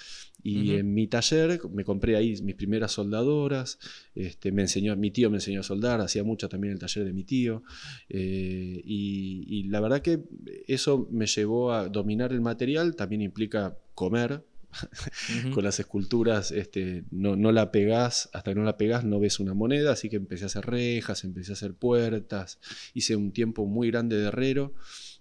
[0.43, 3.77] Y en mi taller me compré ahí mis primeras soldadoras,
[4.15, 7.13] este, me enseñó, mi tío me enseñó a soldar, hacía mucho también el taller de
[7.13, 7.63] mi tío,
[8.09, 10.23] eh, y, la verdad que
[10.67, 14.43] eso me llevó a dominar el material, también implica comer.
[15.53, 19.41] Con las esculturas este, no, no, la pegás, hasta que no la pegás no ves
[19.41, 22.57] una moneda, así que empecé a hacer rejas, empecé a hacer puertas,
[22.93, 24.73] hice un tiempo muy grande de herrero,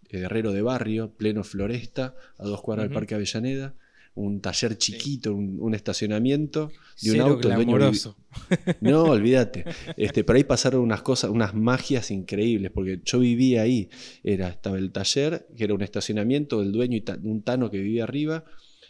[0.09, 3.75] eh, herrero de barrio, pleno floresta, a dos cuadras del Parque Avellaneda
[4.14, 6.70] un taller chiquito, un, estacionamiento
[7.03, 7.49] de un auto.
[7.49, 8.16] Glamoroso.
[8.81, 9.64] No, olvídate.
[9.96, 13.88] Este, por ahí pasaron unas cosas, unas magias increíbles, porque yo vivía ahí.
[14.23, 18.05] Era, estaba el taller, que era un estacionamiento del dueño y un tano que vivía
[18.05, 18.44] arriba.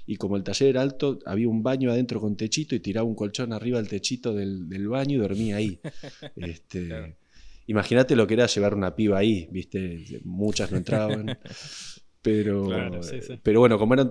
[0.06, 3.14] Y como el taller era alto, había un baño adentro con techito y tiraba un
[3.14, 5.80] colchón arriba del techito del, baño y dormía ahí.
[6.36, 7.16] Este,
[7.70, 10.20] Imagínate lo que era llevar una piba ahí, ¿viste?
[10.24, 11.38] Muchas no entraban.
[12.22, 12.68] Pero,
[13.42, 14.10] pero bueno, como eran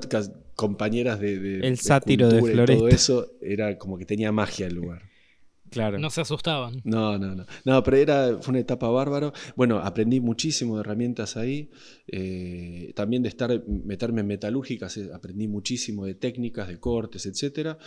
[0.56, 5.10] compañeras de, el sátiro de, de todo eso, era como que tenía magia el lugar.
[5.76, 6.82] No se asustaban.
[6.84, 7.46] No, no, no.
[7.64, 9.34] No, pero era, fue una etapa bárbaro.
[9.56, 11.70] Bueno, aprendí muchísimo de herramientas ahí.
[12.08, 17.78] Eh, también de estar, meterme en metalúrgicas, eh, aprendí muchísimo de técnicas, de cortes, etc.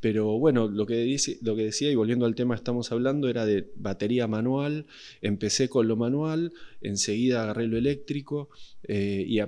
[0.00, 3.28] Pero bueno, lo que, dice, lo que decía, y volviendo al tema que estamos hablando,
[3.28, 4.86] era de batería manual.
[5.20, 8.50] Empecé con lo manual, enseguida agarré lo eléctrico.
[8.82, 9.40] Eh, y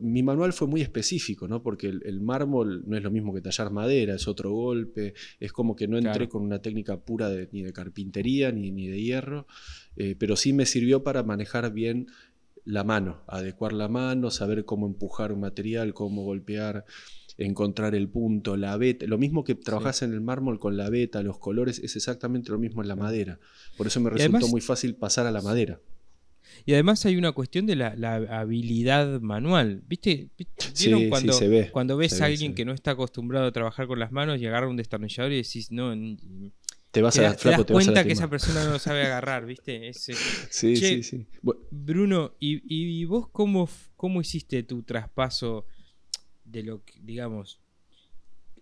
[0.00, 1.62] mi manual fue muy específico, ¿no?
[1.62, 5.14] Porque el, mármol no es lo mismo que tallar madera, es otro golpe.
[5.40, 9.00] Es como que no entré con una técnica pura ni de carpintería ni, ni de
[9.00, 9.46] hierro,
[9.96, 12.06] eh, pero sí me sirvió para manejar bien
[12.64, 16.86] la mano, adecuar la mano, saber cómo empujar un material, cómo golpear,
[17.36, 19.06] encontrar el punto, la beta.
[19.06, 22.58] Lo mismo que trabajas en el mármol con la beta, los colores, es exactamente lo
[22.58, 23.38] mismo en la madera.
[23.76, 25.80] Por eso me resultó muy fácil pasar a la madera.
[26.66, 27.92] Y además hay una cuestión de la,
[28.30, 29.82] habilidad manual.
[29.86, 30.30] ¿Viste?
[31.08, 34.12] cuando, se ve, cuando ves a alguien que no está acostumbrado a trabajar con las
[34.12, 35.94] manos y agarra un destornillador y decís, no,
[36.94, 39.92] te vas a, te das cuenta que esa persona no sabe agarrar, ¿viste?
[39.94, 40.14] sí,
[40.50, 41.26] sí, sí.
[41.70, 45.66] Bruno, ¿y, vos cómo, cómo hiciste tu traspaso
[46.44, 47.60] de lo que, digamos,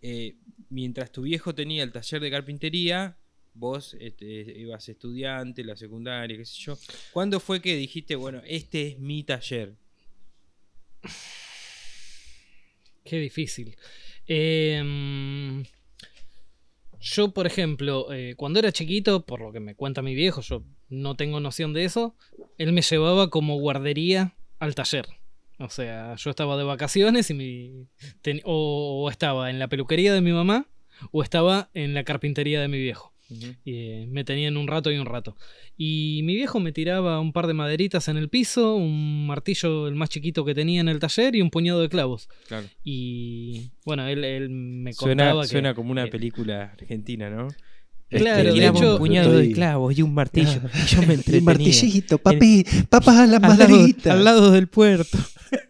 [0.01, 0.37] eh,
[0.71, 3.19] mientras tu viejo tenía el taller de carpintería,
[3.55, 6.79] vos este, ibas estudiante, la secundaria, qué sé yo.
[7.13, 9.75] ¿Cuándo fue que dijiste, bueno, este es mi taller?
[13.05, 13.77] Qué difícil.
[14.27, 15.63] Eh,
[17.03, 20.63] yo, por ejemplo, eh, cuando era chiquito, por lo que me cuenta mi viejo, yo
[20.89, 22.15] no tengo noción de eso,
[22.59, 25.07] él me llevaba como guardería al taller.
[25.59, 27.89] O sea, yo estaba de vacaciones y mi,
[28.45, 30.69] o estaba en la peluquería de mi mamá
[31.11, 33.12] o estaba en la carpintería de mi viejo.
[33.65, 35.37] Y eh, me tenían un rato y un rato.
[35.77, 39.95] Y mi viejo me tiraba un par de maderitas en el piso, un martillo el
[39.95, 42.29] más chiquito que tenía en el taller y un puñado de clavos.
[42.85, 47.49] Y bueno, él, me contaba suena, como una película argentina, ¿no?
[48.13, 50.61] Claro, este, de hecho, un puñado de clavos y un martillo.
[50.75, 51.39] y yo me entretenía.
[51.39, 54.15] Un martillito, papi, papas las maderitas.
[54.15, 55.19] Al lado del puerto.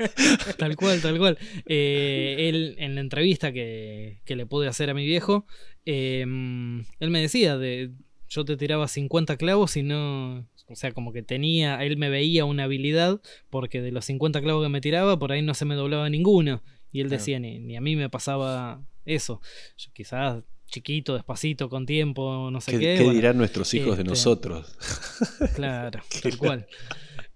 [0.59, 1.39] tal cual, tal cual.
[1.67, 5.47] Eh, él, en la entrevista que, que, le pude hacer a mi viejo,
[5.85, 7.93] Em, él me decía, de,
[8.29, 10.47] yo te tiraba 50 clavos y no...
[10.69, 14.65] O sea, como que tenía, él me veía una habilidad porque de los 50 clavos
[14.65, 16.63] que me tiraba, por ahí no se me doblaba ninguno.
[16.93, 19.43] Y él decía, ni, a mí me pasaba eso.
[19.77, 22.97] Yo quizás chiquito, despacito, con tiempo, no sé qué.
[22.99, 24.77] ¿Qué, dirán nuestros hijos de este, nosotros?
[25.55, 26.67] Claro, tal cual.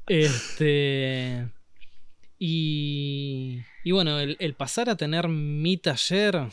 [0.08, 1.46] Este.
[2.38, 6.48] Y, y bueno, el, pasar a tener mi taller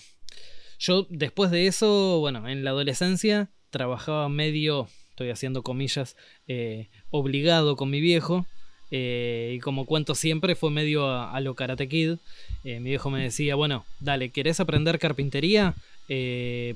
[0.79, 6.17] yo después de eso, bueno, en la adolescencia trabajaba medio, estoy haciendo comillas,
[6.49, 8.45] eh, obligado con mi viejo.
[8.91, 12.17] Eh, y como cuento siempre, fue medio a, lo Karate Kid.
[12.65, 15.73] Eh, mi viejo me decía, bueno, dale, ¿querés aprender carpintería?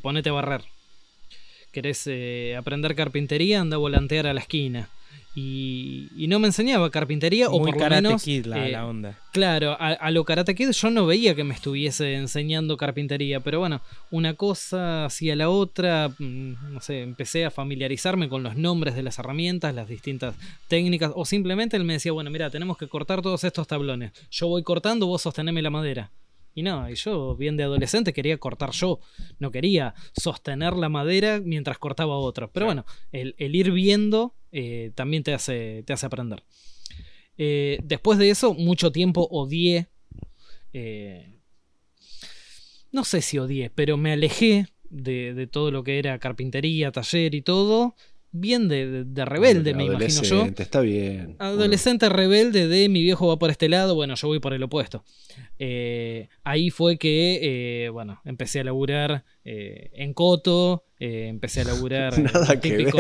[0.02, 0.64] Ponete a barrer.
[1.72, 2.10] ¿Querés
[2.58, 3.62] aprender carpintería?
[3.62, 4.90] Anda a volantear a la esquina.
[5.40, 9.20] Y, no me enseñaba carpintería o por lo menos Kid la, la, onda.
[9.32, 13.82] Claro, a, lo Karate Kid yo no veía que me estuviese enseñando carpintería, pero bueno,
[14.10, 19.04] una cosa hacía la otra, mm, no sé, empecé a familiarizarme con los nombres de
[19.04, 20.34] las herramientas, las distintas
[20.68, 24.14] técnicas, o simplemente él me decía, bueno, mira, tenemos que cortar todos estos tablones.
[24.32, 26.10] Yo voy cortando, vos sosteneme la madera.
[26.58, 29.00] Y no, y yo, bien de adolescente, quería cortar yo.
[29.38, 32.52] No quería sostener la madera mientras cortaba otro.
[32.52, 36.44] Pero bueno, el, ir viendo eh, también te hace, te hace aprender.
[37.38, 39.90] Eh, después de eso, mucho tiempo odié.
[40.74, 41.42] Eh,
[42.92, 47.36] no sé si odié, pero me alejé de, de, todo lo que era carpintería, taller
[47.36, 47.94] y todo
[48.32, 50.46] bien de, rebelde, me imagino yo.
[50.46, 51.36] Está bien.
[51.40, 55.04] Adolescente rebelde de mi viejo va por este lado, bueno, yo voy por el opuesto.
[55.60, 62.14] Eh, ahí fue que, eh, bueno, empecé a laburar eh, en Coto, empecé a laburar
[62.62, 63.00] típico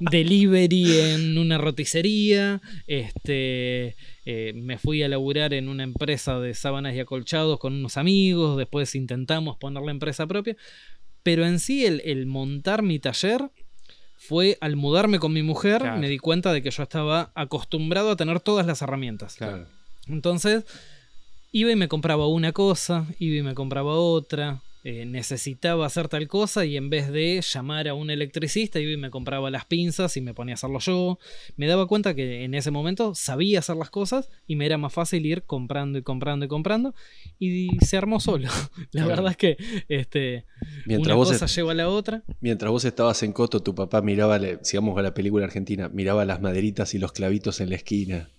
[0.00, 3.96] delivery en una roticería, este,
[4.54, 8.94] me fui a laburar en una empresa de sábanas y acolchados con unos amigos, después
[8.94, 10.56] intentamos poner la empresa propia,
[11.22, 13.50] pero en sí el montar mi taller
[14.24, 18.16] fue al mudarme con mi mujer, me di cuenta de que yo estaba acostumbrado a
[18.16, 19.36] tener todas las herramientas.
[20.06, 20.64] Entonces,
[21.50, 26.26] iba y me compraba una cosa, iba y me compraba otra, eh, necesitaba hacer tal
[26.26, 30.20] cosa y en vez de llamar a un electricista y me compraba las pinzas y
[30.20, 31.18] me ponía a hacerlo yo.
[31.56, 34.92] Me daba cuenta que en ese momento sabía hacer las cosas y me era más
[34.92, 36.94] fácil ir comprando y comprando y comprando
[37.38, 38.48] y se armó solo.
[38.92, 39.56] la verdad es que
[39.88, 40.46] este,
[40.84, 42.24] mientras una cosa lleva a la otra.
[42.40, 46.40] Mientras vos estabas en Coto, tu papá miraba, sigamos a la película argentina, miraba las
[46.40, 48.30] maderitas y los clavitos en la esquina.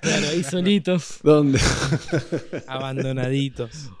[0.00, 1.18] Claro, ahí solitos.
[1.22, 1.60] ¿Dónde?
[2.66, 3.90] Abandonaditos.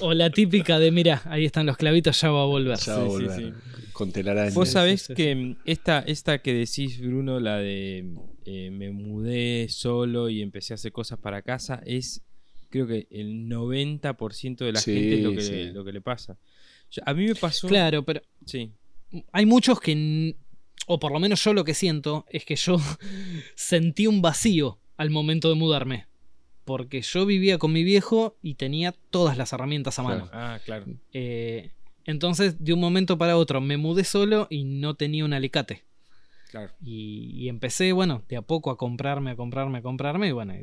[0.00, 2.78] O, la típica de, mira, ahí están los clavitos, ya va a volver.
[2.78, 3.54] Ya va a volver.
[3.92, 4.52] Con telaraña.
[4.52, 8.04] Vos sabés que esta, esta que decís, Bruno, la de
[8.44, 12.22] eh, me mudé solo y empecé a hacer cosas para casa, es
[12.70, 16.36] creo que el 90% de la gente es lo que, lo que le pasa.
[17.04, 17.68] a mí me pasó...
[17.68, 18.20] Claro, pero...
[18.44, 18.72] Sí.
[19.32, 20.36] Hay muchos que
[20.86, 22.78] o por lo menos yo lo que siento, es que yo
[23.54, 26.06] sentí un vacío al momento de mudarme.
[26.64, 30.28] Porque yo vivía con mi viejo y tenía todas las herramientas a mano.
[30.32, 30.86] Ah, claro.
[31.12, 31.70] Eh,
[32.04, 35.84] entonces, de un momento para otro, me mudé solo y no tenía un alicate.
[36.50, 36.72] Claro.
[36.80, 40.54] Y, empecé, bueno, de a poco a comprarme, a comprarme, a comprarme, y bueno,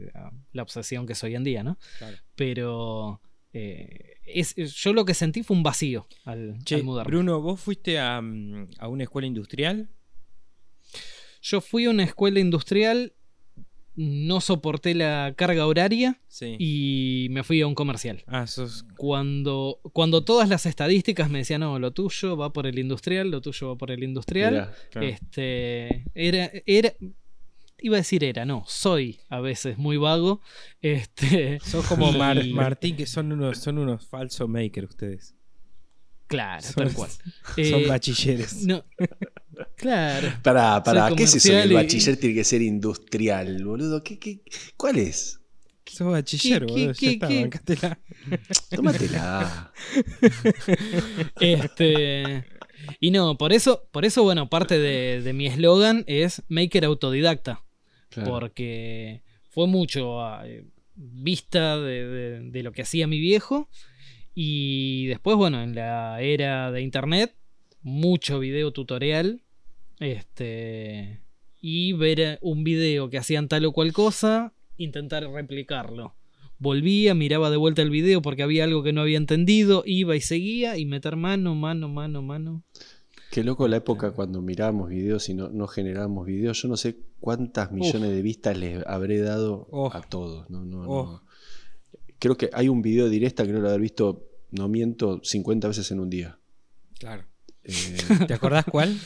[0.51, 1.77] la obsesión que soy hoy en día, ¿no?
[1.99, 2.17] Claro.
[2.35, 3.21] Pero
[3.53, 7.11] eh, es, yo lo que sentí fue un vacío al, mudarme.
[7.11, 9.89] Bruno, ¿vos fuiste a, mm, a una escuela industrial?
[11.43, 13.11] Yo fui a una escuela industrial,
[13.95, 16.19] no soporté la carga horaria
[16.57, 18.23] y me fui a un comercial.
[18.27, 18.45] Ah,
[18.95, 23.41] cuando, cuando todas las estadísticas me decían, no, lo tuyo va por el industrial, lo
[23.41, 24.71] tuyo va por el industrial.
[25.01, 26.93] Este, era, era,
[27.79, 30.39] iba a decir era, no, soy a veces muy vago.
[30.81, 35.35] Este, son como Martín, que son unos, son unos falsos makers ustedes.
[36.27, 37.11] Claro, tal cual.
[37.55, 38.65] Son eh, bachilleres.
[38.65, 38.83] No,
[39.75, 40.27] claro.
[40.43, 41.57] Para, para, ¿qué es eso?
[41.57, 44.03] El bachiller tiene que ser industrial, boludo.
[44.03, 44.41] ¿Qué, qué,
[44.77, 45.39] cuál es?
[45.85, 46.93] Sos bachiller, boludo.
[46.93, 47.99] ya está,
[48.75, 49.71] Tómatela.
[51.39, 52.45] este.
[52.99, 57.63] Y no, por eso, por eso, bueno, parte de, mi eslogan es Maker autodidacta.
[58.25, 63.69] Porque fue mucho a, eh, vista de, de, lo que hacía mi viejo
[64.35, 67.35] y después, bueno, en la era de internet,
[67.81, 69.42] mucho video tutorial.
[70.03, 71.21] Este.
[71.61, 76.15] Y ver un video que hacían tal o cual cosa, intentar replicarlo.
[76.59, 80.21] Volvía, miraba de vuelta el video porque había algo que no había entendido, iba y
[80.21, 82.63] seguía y meter mano, mano, mano, mano.
[83.31, 86.61] Qué loco la época cuando mirábamos videos y no, no generábamos videos.
[86.61, 89.89] Yo no sé cuántas millones de vistas les habré dado oh.
[89.91, 90.49] a todos.
[90.49, 91.05] No, no, oh.
[91.05, 91.23] no
[92.23, 95.91] creo que hay un video directa que no lo haber visto, no miento, 50 veces
[95.91, 96.39] en un día.
[96.97, 97.25] Claro.
[97.65, 98.97] Eh, ¿Te acordás cuál?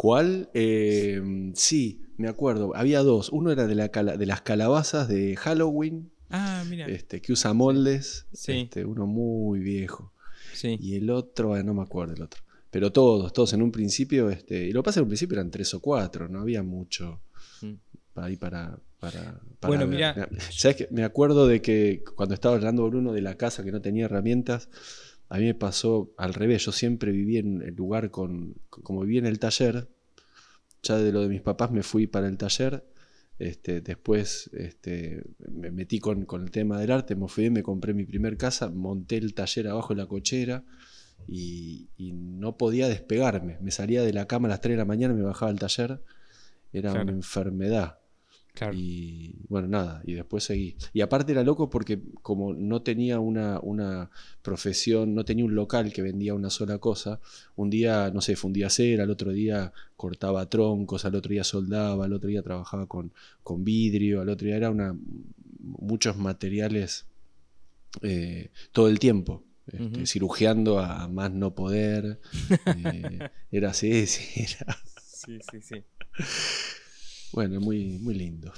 [0.00, 0.48] ¿Cuál?
[0.54, 1.20] Eh,
[1.54, 2.74] sí, me acuerdo.
[2.74, 3.28] Había dos.
[3.28, 6.10] Uno era de, la de las calabazas de Halloween.
[6.30, 6.86] Ah, mira.
[6.86, 8.24] Este, que usa moldes.
[8.46, 10.14] Este, uno muy viejo.
[10.54, 10.78] Sí.
[10.80, 12.40] Y el otro, no me acuerdo el otro.
[12.70, 14.30] Pero todos, todos en un principio.
[14.30, 17.20] Este, y lo que pasa en un principio eran tres o cuatro, no había mucho
[17.60, 17.74] mm.
[18.20, 18.78] ahí para,
[19.62, 20.28] bueno, mira.
[20.50, 24.06] ¿Sabes Me acuerdo de que cuando estaba hablando Bruno de la casa que no tenía
[24.06, 24.68] herramientas,
[25.30, 26.66] a mí me pasó al revés.
[26.66, 28.56] Yo siempre viví en el lugar con.
[28.68, 29.88] Como viví en el taller,
[30.82, 32.84] ya de lo de mis papás me fui para el taller.
[33.38, 38.04] Este, después este, me metí con, el tema del arte, me fui, me compré mi
[38.04, 40.62] primer casa, monté el taller abajo de la cochera
[41.26, 43.56] y, no podía despegarme.
[43.60, 46.02] Me salía de la cama a las 3 de la mañana, me bajaba al taller,
[46.72, 47.99] era una enfermedad.
[48.74, 50.76] Y bueno, nada, y después seguí.
[50.92, 54.10] Y aparte era loco porque como no tenía una, una,
[54.42, 57.20] profesión, no tenía un local que vendía una sola cosa,
[57.56, 62.04] un día, no sé, fundía cera, al otro día cortaba troncos, al otro día soldaba,
[62.04, 64.96] al otro día trabajaba con, con vidrio, al otro día era una,
[65.60, 67.06] muchos materiales
[68.02, 69.42] eh, todo el tiempo.
[69.72, 72.20] Este, cirugiando a más no poder.
[72.66, 74.76] Eh, era así, sí, era.
[74.96, 75.84] Sí, sí, sí.
[77.32, 78.52] Bueno, muy, muy lindo.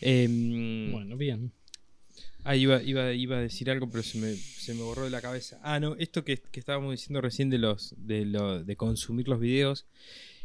[0.00, 1.52] Em, bueno, bien.
[2.44, 5.20] Ah, iba, iba, iba, a decir algo, pero se me, se me, borró de la
[5.20, 5.60] cabeza.
[5.62, 9.86] Ah, no, esto que, estábamos diciendo recién de los de, lo, de consumir los videos.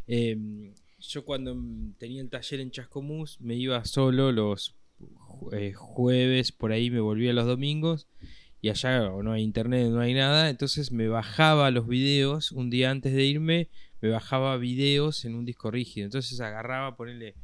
[0.05, 1.57] Em, yo cuando
[1.97, 4.75] tenía el taller en Chascomús me iba solo los
[5.51, 8.07] eh, jueves, por ahí me volvía los domingos
[8.61, 12.89] y allá no hay internet, no hay nada, entonces me bajaba los videos un día
[12.89, 13.69] antes de irme,
[14.01, 17.35] me bajaba videos en un disco rígido, entonces agarraba, ponerle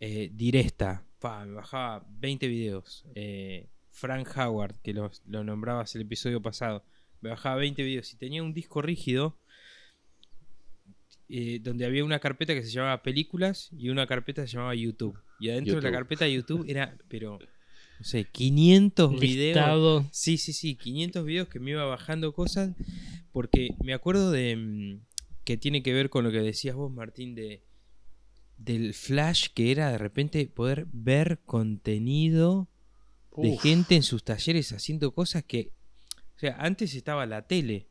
[0.00, 6.40] eh, Diresta, me bajaba 20 videos, eh, Frank Howard, que lo, lo nombrabas el episodio
[6.40, 6.82] pasado,
[7.20, 9.36] me bajaba 20 videos y tenía un disco rígido
[11.32, 14.74] eh, donde había una carpeta que se llamaba películas y una carpeta que se llamaba
[14.74, 15.16] YouTube.
[15.38, 17.38] Y adentro de la carpeta de YouTube era, pero
[18.00, 20.06] no sé, 500 videos.
[20.10, 22.74] Sí, sí, sí, 500 videos que me iba bajando cosas.
[23.30, 25.00] Porque me acuerdo de mm,
[25.44, 27.62] que tiene que ver con lo que decías vos, Martín, de
[28.64, 32.68] del flash que era de repente poder ver contenido
[33.36, 35.72] de gente en sus talleres haciendo cosas que.
[36.36, 37.86] O sea, antes estaba la tele.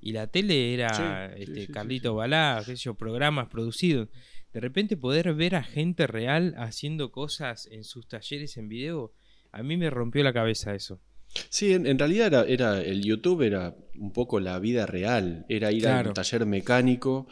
[0.00, 4.08] Y la tele era este, Carlito Balá, qué sé yo, programas producidos.
[4.52, 9.12] De repente poder ver a gente real haciendo cosas en sus talleres en video
[9.52, 11.00] a mí me rompió la cabeza eso.
[11.48, 16.00] Sí, en, realidad era, el YouTube era un poco la vida real, era ir a
[16.00, 17.28] un taller mecánico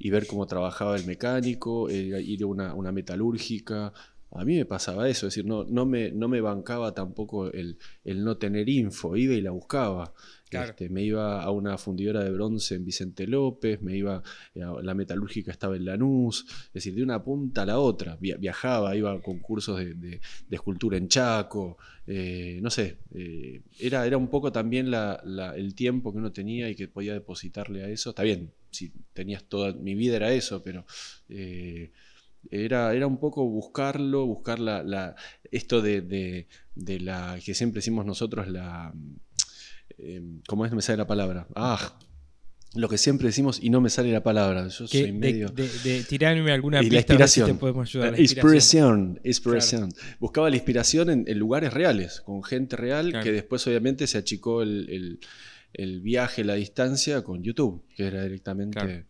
[0.00, 3.92] y ver cómo trabajaba el mecánico, ir a una, metalúrgica.
[4.32, 7.78] A mí me pasaba eso, es decir, no, no, me, no me bancaba tampoco el,
[8.04, 10.14] el no tener info, iba y la buscaba.
[10.50, 14.94] Este, me iba a una fundidora de bronce en Vicente López, me iba a la
[14.94, 18.16] metalúrgica estaba en Lanús, es decir, de una punta a la otra.
[18.20, 20.20] Viajaba, iba a concursos de,
[20.50, 21.76] escultura en Chaco,
[22.06, 26.74] eh, no sé, eh, era, era un poco también el tiempo que uno tenía y
[26.74, 28.10] que podía depositarle a eso.
[28.10, 30.84] Está bien, si tenías toda mi vida era eso, pero...
[31.28, 31.92] Eh,
[32.50, 35.14] era, era, un poco buscarlo, buscar la,
[35.50, 36.00] esto de,
[36.74, 38.94] de, la que siempre decimos nosotros, la,
[40.02, 40.70] Em, ¿Cómo es?
[40.70, 41.46] No me sale la palabra.
[41.54, 41.98] Ah,
[42.74, 44.68] lo que siempre decimos y no me sale la palabra.
[44.68, 45.48] Yo soy medio.
[45.48, 47.58] De, tirarme alguna pista la inspiración.
[47.58, 48.18] podemos ayudar.
[48.18, 49.20] inspiración.
[49.24, 49.92] Inspiración.
[50.18, 55.18] Buscaba la inspiración en, lugares reales, con gente real, que después obviamente se achicó el,
[56.00, 59.06] viaje, la distancia con YouTube, que era directamente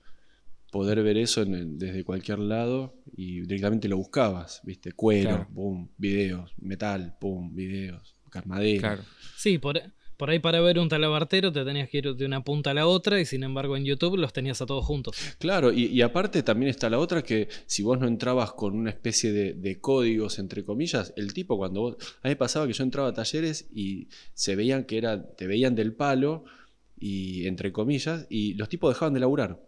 [0.70, 4.92] poder ver eso desde cualquier lado y directamente lo buscabas, ¿viste?
[4.92, 8.98] Cuero, boom, videos, metal, boom, videos, carmadera.
[9.36, 9.80] Sí, por,
[10.20, 12.86] por ahí para ver un talabartero te tenías que ir de una punta a la
[12.86, 15.16] otra y sin embargo en YouTube los tenías a todos juntos.
[15.38, 19.32] Claro, y, aparte también está la otra que si vos no entrabas con una especie
[19.32, 21.96] de, códigos, entre comillas, el tipo cuando vos...
[22.22, 25.46] A mí me pasaba que yo entraba a talleres y se veían que era, te
[25.46, 26.44] veían del palo
[26.98, 29.58] y entre comillas, y los tipos dejaban de laburar.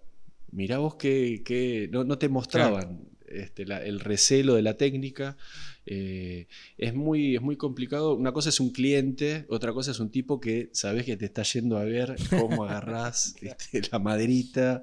[0.50, 3.00] Mirá vos que, no, te mostraban
[3.34, 5.36] este, el recelo de la técnica.
[5.84, 6.46] Eh,
[6.78, 8.14] es, muy, es muy complicado.
[8.14, 11.42] Una cosa es un cliente, otra cosa es un tipo que sabes que te está
[11.42, 14.82] yendo a ver cómo agarrás este, la maderita.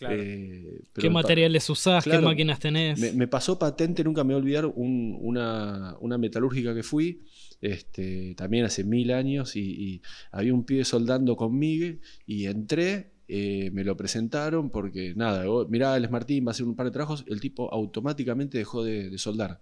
[0.00, 2.04] Eh, ¿Qué materiales usás?
[2.04, 3.14] ¿Qué máquinas tenés?
[3.14, 7.22] Me, pasó patente, nunca me voy a olvidar, una, metalúrgica que fui.
[7.60, 13.84] Este, también hace mil años y, había un pibe soldando conmigo y entré eh, me
[13.84, 17.40] lo presentaron porque nada, mirá, el Martín va a hacer un par de trabajos, el
[17.40, 19.60] tipo automáticamente dejó de soldar.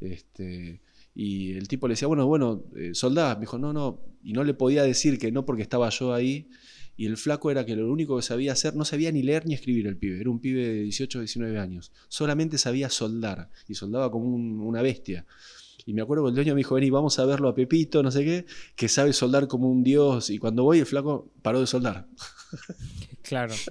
[0.00, 0.80] Este,
[1.14, 3.36] y el tipo le decía, bueno, bueno, eh, soldado.
[3.36, 4.00] Me dijo, no, no.
[4.22, 6.50] Y no le podía decir que no porque estaba yo ahí.
[6.96, 9.54] Y el flaco era que lo único que sabía hacer, no sabía ni leer ni
[9.54, 10.20] escribir el pibe.
[10.20, 11.92] Era un pibe de 18 o 19 años.
[12.08, 13.50] Solamente sabía soldar.
[13.68, 15.26] Y soldaba como una bestia.
[15.86, 18.10] Y me acuerdo que el dueño me dijo, vení, vamos a verlo a Pepito, no
[18.10, 20.30] sé qué, que sabe soldar como un dios.
[20.30, 22.06] Y cuando voy, el flaco paró de soldar.
[23.24, 23.54] Claro.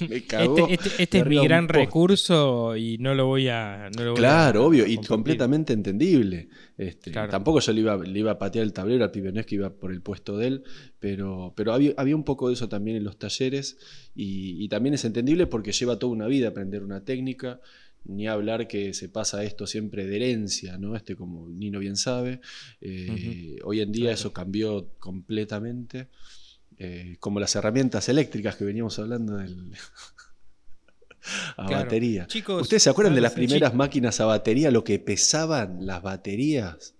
[0.00, 3.90] Este, este, este es mi gran recurso y no lo voy a.
[4.14, 6.48] claro, obvio, y completamente entendible.
[6.76, 9.46] Este, tampoco yo le iba, le iba a patear el tablero al pibe, no es
[9.46, 10.64] que iba por el puesto de él,
[10.98, 13.78] pero, pero había, un poco de eso también en los talleres
[14.14, 17.60] y, también es entendible porque lleva toda una vida aprender una técnica
[18.04, 20.96] ni hablar que se pasa esto siempre de herencia, ¿no?
[20.96, 22.40] Este como Nino bien sabe.
[22.80, 26.08] Eh, hoy en día eso cambió completamente.
[26.78, 29.72] Eh, como las herramientas eléctricas que veníamos hablando del...
[31.56, 32.26] a batería.
[32.60, 34.70] ¿Ustedes se acuerdan de las primeras máquinas a batería?
[34.70, 36.94] Lo que pesaban las baterías.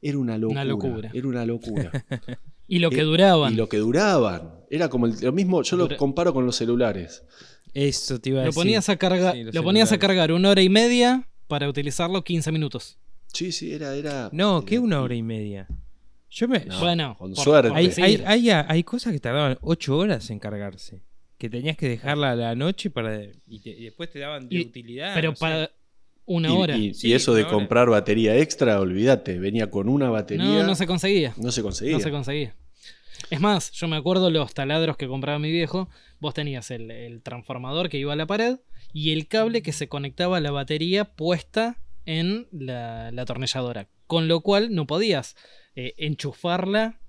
[0.00, 1.10] Era una locura.
[1.12, 1.92] Era una locura.
[2.66, 3.52] y lo que duraban.
[3.52, 4.54] Y lo que duraban.
[4.70, 7.24] Era como lo mismo, yo lo comparo con los celulares.
[7.74, 8.60] Eso te iba a lo decir.
[8.60, 12.98] Ponías a cargar, lo ponías a cargar una hora y media para utilizarlo 15 minutos.
[13.32, 13.94] Sí, sí, era.
[13.94, 15.68] era no, ¿qué una hora y media?
[16.30, 16.60] Yo me.
[16.80, 17.72] bueno, con suerte.
[17.74, 17.92] Hay,
[18.24, 21.02] hay, hay, cosas que tardaban 8 horas en cargarse.
[21.38, 23.22] Que tenías que dejarla a la noche para.
[23.48, 25.14] Y, después te daban de utilidad.
[25.14, 25.70] Pero para.
[26.26, 26.76] Una hora.
[26.76, 30.44] Y, eso de comprar batería extra, olvídate, venía con una batería.
[30.44, 31.34] No, no se conseguía.
[31.36, 31.96] No se conseguía.
[31.96, 32.54] No se conseguía.
[33.28, 35.88] Es más, yo me acuerdo los taladros que compraba mi viejo.
[36.20, 38.58] Vos tenías el, transformador que iba a la pared
[38.92, 43.88] y el cable que se conectaba a la batería puesta en la, atornilladora.
[44.06, 45.36] Con lo cual no podías
[45.76, 47.00] eh, enchufarla,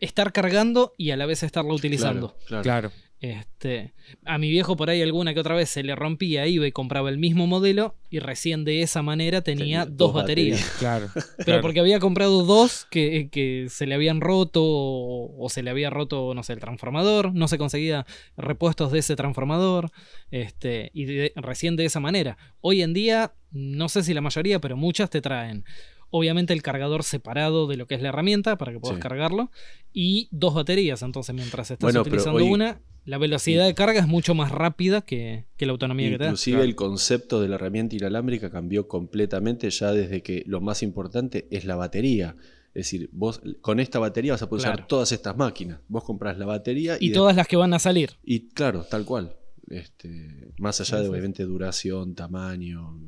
[0.00, 2.36] estar cargando y a la vez estarla utilizando.
[2.62, 2.90] claro.
[3.20, 3.94] Este,
[4.24, 7.08] a mi viejo por ahí alguna que otra vez se le rompía, iba y compraba
[7.08, 10.60] el mismo modelo y recién de esa manera tenía, dos, baterías.
[10.78, 11.08] Claro.
[11.44, 16.32] Pero porque había comprado dos que, se le habían roto o, se le había roto,
[16.34, 18.06] no sé, el transformador, no se conseguía
[18.36, 19.90] repuestos de ese transformador,
[20.30, 22.38] este, y recién de esa manera.
[22.60, 25.64] Hoy en día, no sé si la mayoría, pero muchas te traen
[26.10, 29.50] obviamente el cargador separado de lo que es la herramienta para que puedas cargarlo
[29.92, 31.02] y dos baterías.
[31.02, 35.72] Entonces, mientras estás utilizando una, la velocidad de carga es mucho más rápida que, la
[35.72, 36.26] autonomía que te da.
[36.26, 41.48] Inclusive el concepto de la herramienta inalámbrica cambió completamente ya desde que lo más importante
[41.50, 42.36] es la batería.
[42.74, 45.80] Es decir, vos con esta batería vas a poder usar todas estas máquinas.
[45.88, 48.10] Vos compras la batería y, todas las que van a salir.
[48.22, 49.34] Y claro, tal cual.
[49.70, 53.00] Este, más allá de obviamente duración, tamaño,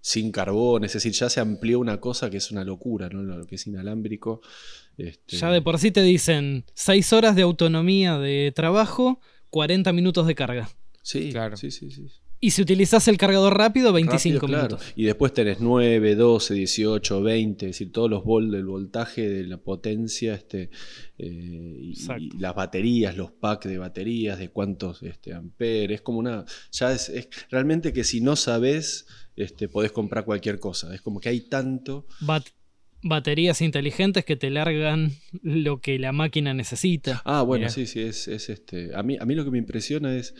[0.00, 3.24] sin carbón, es decir, ya se amplió una cosa que es una locura, ¿no?
[3.24, 4.40] Lo que es inalámbrico.
[4.98, 9.20] Este ya de por sí te dicen 6 horas de autonomía de trabajo,
[9.50, 10.70] 40 minutos de carga.
[11.02, 11.56] Sí, claro.
[11.56, 12.08] Sí, sí, sí.
[12.44, 14.82] Y si utilizas el cargador rápido, 25 minutos.
[14.96, 19.46] Y después tenés 9, 12, 18, 20, es decir, todos los volts del voltaje, de
[19.46, 20.68] la potencia, este,
[21.18, 21.94] eh, y,
[22.40, 26.00] las baterías, los packs de baterías, de cuántos este, amperes.
[26.00, 26.44] Es como una.
[26.72, 27.12] Ya es,
[27.48, 30.92] realmente que si no sabes, este, podés comprar cualquier cosa.
[30.92, 32.06] Es como que hay tanto.
[33.02, 37.22] Baterías inteligentes que te largan lo que la máquina necesita.
[37.24, 38.94] Ah, bueno, sí, sí, es, es, este.
[38.94, 40.34] A mí, a mí lo que me impresiona es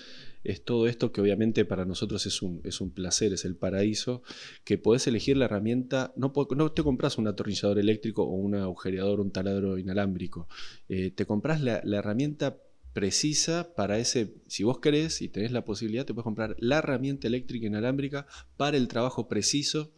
[0.45, 4.23] es todo esto que obviamente para nosotros es un, es un placer, es el paraíso,
[4.65, 9.21] que podés elegir la herramienta, no, no te compras un atornillador eléctrico o un agujereador,
[9.21, 10.49] un taladro inalámbrico,
[10.89, 12.59] eh, te compras la, herramienta
[12.93, 17.27] precisa para ese, si vos querés y tenés la posibilidad, te puedes comprar la herramienta
[17.27, 19.93] eléctrica inalámbrica para el trabajo preciso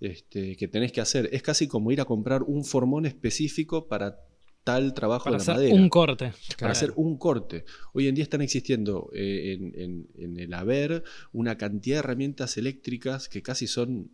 [0.00, 1.28] este, que tenés que hacer.
[1.32, 4.18] Es casi como ir a comprar un formón específico para
[4.64, 5.74] tal trabajo para de la madera.
[5.74, 6.32] Un corte.
[6.58, 7.64] Para hacer un corte.
[7.92, 13.42] Hoy en día están existiendo eh, en, el haber una cantidad de herramientas eléctricas que
[13.42, 14.10] casi son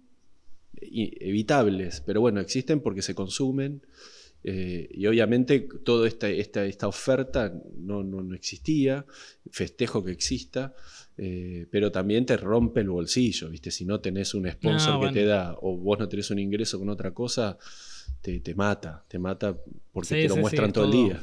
[0.79, 3.83] evitables, pero bueno, existen porque se consumen.
[4.49, 9.05] Eh, y obviamente toda esta, esta, oferta no, no, existía,
[9.51, 10.73] festejo que exista,
[11.19, 13.73] eh, pero también te rompe el bolsillo, ¿viste?
[13.73, 16.89] Si no tenés un sponsor que te da o vos no tenés un ingreso con
[16.91, 17.59] otra cosa,
[18.21, 19.57] te, mata, te mata
[19.91, 21.23] porque te lo muestran todo, el día.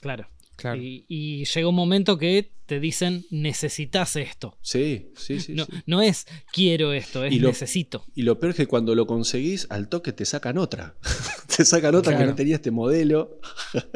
[0.00, 0.28] Claro.
[0.56, 0.80] Claro.
[0.80, 4.58] Y, llega un momento que te dicen necesitas esto.
[4.62, 5.54] Sí, sí, sí.
[5.86, 8.04] No, es quiero esto, es necesito.
[8.14, 10.96] Y lo peor es que cuando lo conseguís, al toque te sacan otra.
[11.56, 13.40] te sacan otra que no tenía este modelo.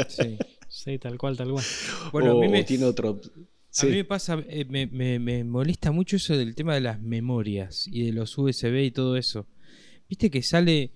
[0.09, 0.37] sí.
[0.69, 1.65] sí, tal cual, tal cual.
[2.13, 3.21] Bueno, a mí me, tiene otro.
[3.79, 7.87] A mí me pasa, eh, me, me, molesta mucho eso del tema de las memorias
[7.91, 9.47] y de los USB y todo eso.
[10.09, 10.93] Viste que sale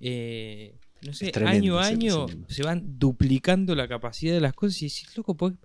[0.00, 4.86] eh, no sé, año a año se van duplicando la capacidad de las cosas y
[4.86, 5.56] decís, loco, ¿por,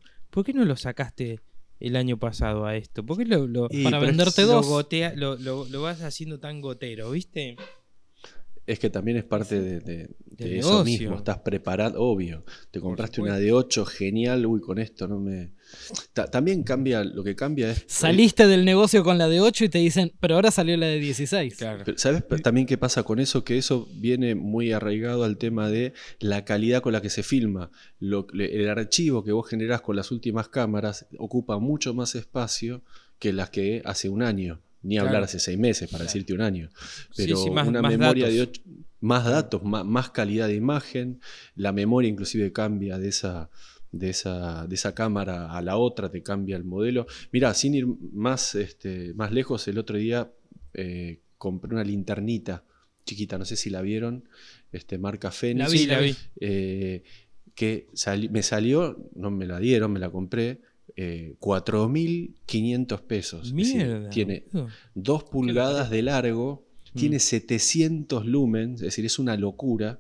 [0.46, 1.40] qué no lo sacaste
[1.80, 3.06] el año pasado a esto?
[3.06, 4.68] ¿Por qué lo, para venderte dos?
[5.16, 7.56] Lo, lo, vas haciendo tan gotero, ¿viste?
[8.68, 11.16] Es que también es parte de, eso mismo.
[11.16, 12.46] Estás preparado, obvio.
[12.70, 14.46] Te compraste una de 8, genial.
[14.46, 15.54] Uy, con esto no me.
[16.32, 17.86] También cambia, lo que cambia es.
[17.88, 21.00] Saliste del negocio con la de 8 y te dicen, pero ahora salió la de
[21.00, 21.58] 16.
[21.96, 23.44] ¿Sabes también qué pasa con eso?
[23.44, 27.72] Que eso viene muy arraigado al tema de la calidad con la que se filma.
[28.00, 32.82] el archivo que vos generás con las últimas cámaras ocupa mucho más espacio
[33.20, 34.62] que las que hace un año.
[34.82, 36.70] Ni hablar hace seis meses, para decirte un año.
[37.18, 38.50] Pero una memoria de
[39.02, 41.20] más datos, más, calidad de imagen,
[41.56, 43.50] la memoria inclusive cambia de esa,
[43.92, 47.08] de esa, de esa cámara a la otra, te cambia el modelo.
[47.32, 50.32] Mira, sin ir más, este, más lejos, el otro día
[50.74, 52.64] eh, compré una linternita
[53.06, 54.24] chiquita, no sé si la vieron,
[54.72, 55.66] este, marca Fenix.
[55.66, 56.16] La vi, la vi.
[56.40, 57.04] Eh,
[57.56, 57.88] que
[58.30, 60.62] me salió, no me la dieron, me la compré,
[60.96, 63.54] eh, 4.500 pesos.
[63.56, 64.70] Decir, tiene boludo.
[64.96, 66.98] 2 pulgadas de largo, Mm.
[66.98, 70.00] tiene 700 lumens, es decir, es una locura.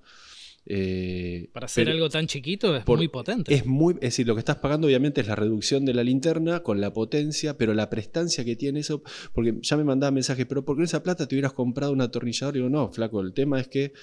[0.66, 3.54] Eh, Para hacer algo tan chiquito es por- muy potente.
[3.54, 6.62] Es muy, es decir, lo que estás pagando obviamente es la reducción de la linterna
[6.62, 9.02] con la potencia, pero la prestancia que tiene eso,
[9.34, 12.56] porque ya me mandaba mensajes, pero ¿por qué esa plata te hubieras comprado un atornillador?
[12.56, 13.94] Y digo, no, flaco, el tema es que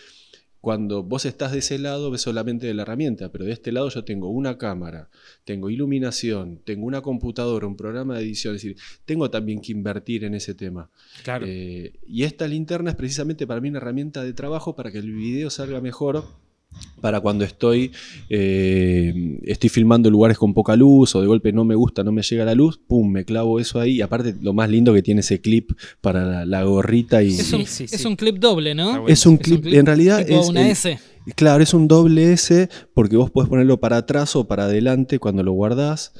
[0.60, 3.88] cuando vos estás de ese lado ves solamente de la herramienta, pero de este lado
[3.88, 5.10] yo tengo una cámara,
[5.44, 10.24] tengo iluminación, tengo una computadora, un programa de edición, es decir, tengo también que invertir
[10.24, 10.90] en ese tema.
[11.22, 11.46] Claro.
[11.48, 15.12] Eh, y esta linterna es precisamente para mí una herramienta de trabajo para que el
[15.12, 16.24] video salga mejor.
[17.00, 17.92] Para cuando estoy,
[18.30, 22.22] eh, estoy filmando lugares con poca luz o de golpe no me gusta, no me
[22.22, 23.96] llega la luz, pum, me clavo eso ahí.
[23.96, 27.28] Y aparte, lo más lindo que tiene ese clip para la, la gorrita y.
[27.28, 28.06] es, un, sí, es sí.
[28.06, 28.90] un clip doble, ¿no?
[28.92, 29.08] bueno.
[29.08, 30.48] Es un Es clip, en realidad tipo es.
[30.48, 30.98] una el- S.
[31.34, 35.42] Claro, es un doble S porque vos podés ponerlo para atrás o para adelante cuando
[35.42, 36.12] lo guardás.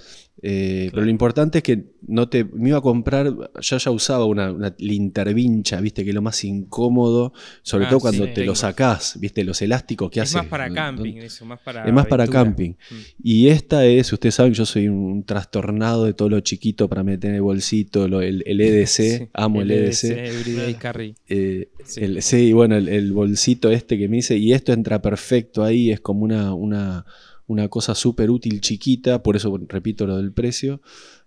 [0.42, 2.44] Eh, Pero lo importante es que no te.
[2.44, 3.34] Me iba a comprar.
[3.60, 7.32] Yo ya usaba una, una lintervincha, viste, que es lo más incómodo,
[7.62, 8.48] sobre Ah, todo cuando sí, te tengo.
[8.48, 10.36] lo sacás, viste, los elásticos que es hace.
[10.36, 10.74] más para ¿no?
[10.74, 11.84] camping, eso, más para.
[11.86, 12.70] Es más para camping.
[12.72, 12.94] Mm.
[13.22, 17.02] Y esta es, ustedes saben que yo soy un trastornado de todo lo chiquito para
[17.02, 20.04] meter en el bolsito, lo- el, el EDC, Sí, amo el, EDC.
[20.04, 21.14] Everyday Carry.
[21.28, 22.00] Eh, Sí.
[22.02, 25.90] el- sí, bueno, el, el bolsito este que me hice, y esto entra perfecto ahí,
[25.92, 27.06] es como una, una,
[27.46, 30.80] una cosa súper útil chiquita, por eso repito lo del precio.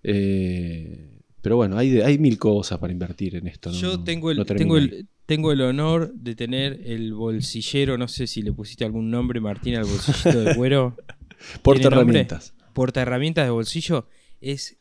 [0.04, 1.10] Eh,
[1.42, 3.72] pero bueno, hay, de- hay mil cosas para invertir en esto.
[3.72, 3.78] ¿no?
[3.78, 8.28] Yo tengo el, no tengo, el, tengo el honor de tener el bolsillero, no sé
[8.28, 10.98] si le pusiste algún nombre, Martín, al bolsillito de cuero.
[11.62, 12.54] Porta herramientas.
[12.74, 14.08] Porta herramientas de bolsillo.
[14.42, 14.78] Es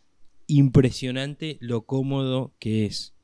[0.48, 3.14] impresionante lo cómodo que es.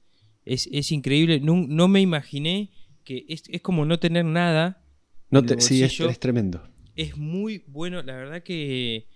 [0.44, 1.40] Es, es increíble.
[1.40, 2.70] No, no me imaginé
[3.02, 4.84] que es, es como no tener nada.
[5.30, 6.62] No te- sí, es, es tremendo.
[6.96, 8.02] Es muy bueno.
[8.02, 9.06] La verdad que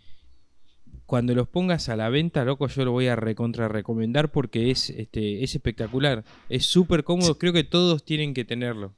[1.06, 4.90] cuando los pongas a la venta, loco, yo lo voy a recontra recomendar porque es,
[4.90, 6.24] este, es espectacular.
[6.48, 7.38] Es súper cómodo.
[7.38, 8.94] Creo que todos tienen que tenerlo.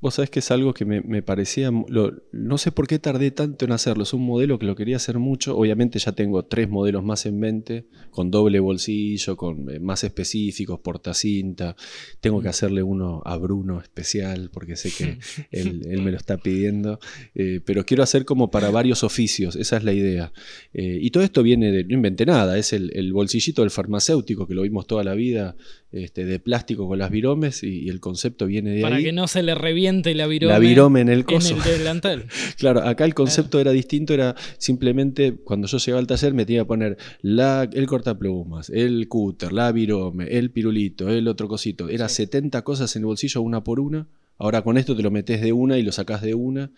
[0.00, 3.30] Vos sabés que es algo que me, me parecía, lo- no sé por qué tardé
[3.30, 6.68] tanto en hacerlo, es un modelo que lo quería hacer mucho, obviamente ya tengo tres
[6.68, 11.76] modelos más en mente, con doble bolsillo, con eh, más específicos, portacinta,
[12.20, 15.18] tengo que hacerle uno a Bruno especial, porque sé que
[15.50, 16.98] él, él me lo está pidiendo,
[17.34, 20.32] eh, pero quiero hacer como para varios oficios, esa es la idea.
[20.72, 24.46] Eh, y todo esto viene de, no inventé nada, es el, el bolsillito del farmacéutico,
[24.46, 25.56] que lo vimos toda la vida,
[25.92, 29.04] este, de plástico con las viromes, y, y el concepto viene de Para ahí.
[29.04, 31.56] que no se le reviente la virome, La virome en el en coso.
[31.56, 32.26] el delantal.
[32.58, 36.62] Claro, acá el concepto era distinto, era simplemente cuando yo llegaba al taller me tenía
[36.62, 41.88] que poner la, el cortaplumas, el cúter, la virome, el pirulito, el otro cosito.
[41.88, 42.16] Era Sí.
[42.30, 44.06] 70 cosas en el bolsillo, una por una.
[44.38, 46.70] Ahora con esto te lo metes de una y lo sacás de una.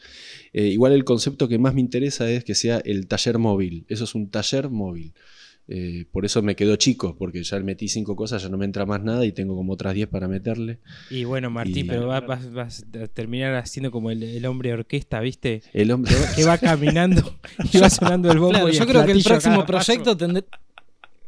[0.52, 3.84] Eh, igual el concepto que más me interesa es que sea el taller móvil.
[3.88, 5.12] Eso es un taller móvil.
[5.68, 8.84] Eh, por eso me quedó chico, porque ya metí cinco cosas, ya no me entra
[8.84, 10.80] más nada y tengo como otras 10 para meterle.
[11.08, 14.72] Y bueno, Martín, Y- pero va- vas, vas a terminar haciendo como el, el hombre
[14.72, 15.62] orquesta, ¿viste?
[15.72, 16.12] El hombre.
[16.36, 17.38] Que va caminando
[17.72, 18.54] y va sonando el bombo.
[18.54, 20.44] Claro, y yo el creo que el próximo proyecto tendré-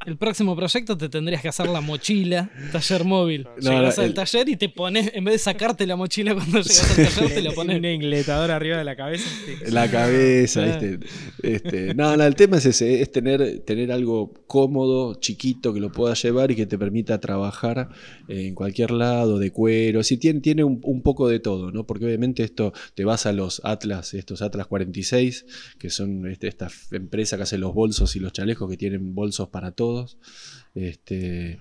[0.07, 3.45] El próximo proyecto te tendrías que hacer la mochila, taller móvil.
[3.63, 6.35] No, Llegas no, al el- taller y te pones, en vez de sacarte la mochila
[6.35, 7.79] cuando llegas al taller, te la pones.
[7.79, 9.29] Un engletador arriba de la cabeza.
[9.69, 10.65] La cabeza.
[10.65, 10.99] ¿viste?
[11.43, 15.91] Este, no, no, el tema es ese, es tener, tener algo cómodo, chiquito, que lo
[15.91, 17.89] puedas llevar y que te permita trabajar
[18.29, 20.03] en cualquier lado, de cuero.
[20.03, 21.87] Sí, tiene, tiene un, un poco de todo, ¿no?
[21.87, 25.47] Porque obviamente esto, te vas a los Atlas, estos Atlas 46,
[25.79, 29.49] que son este, esta empresa que hace los bolsos y los chalecos, que tienen bolsos
[29.49, 30.19] para todos.
[30.75, 31.61] Este,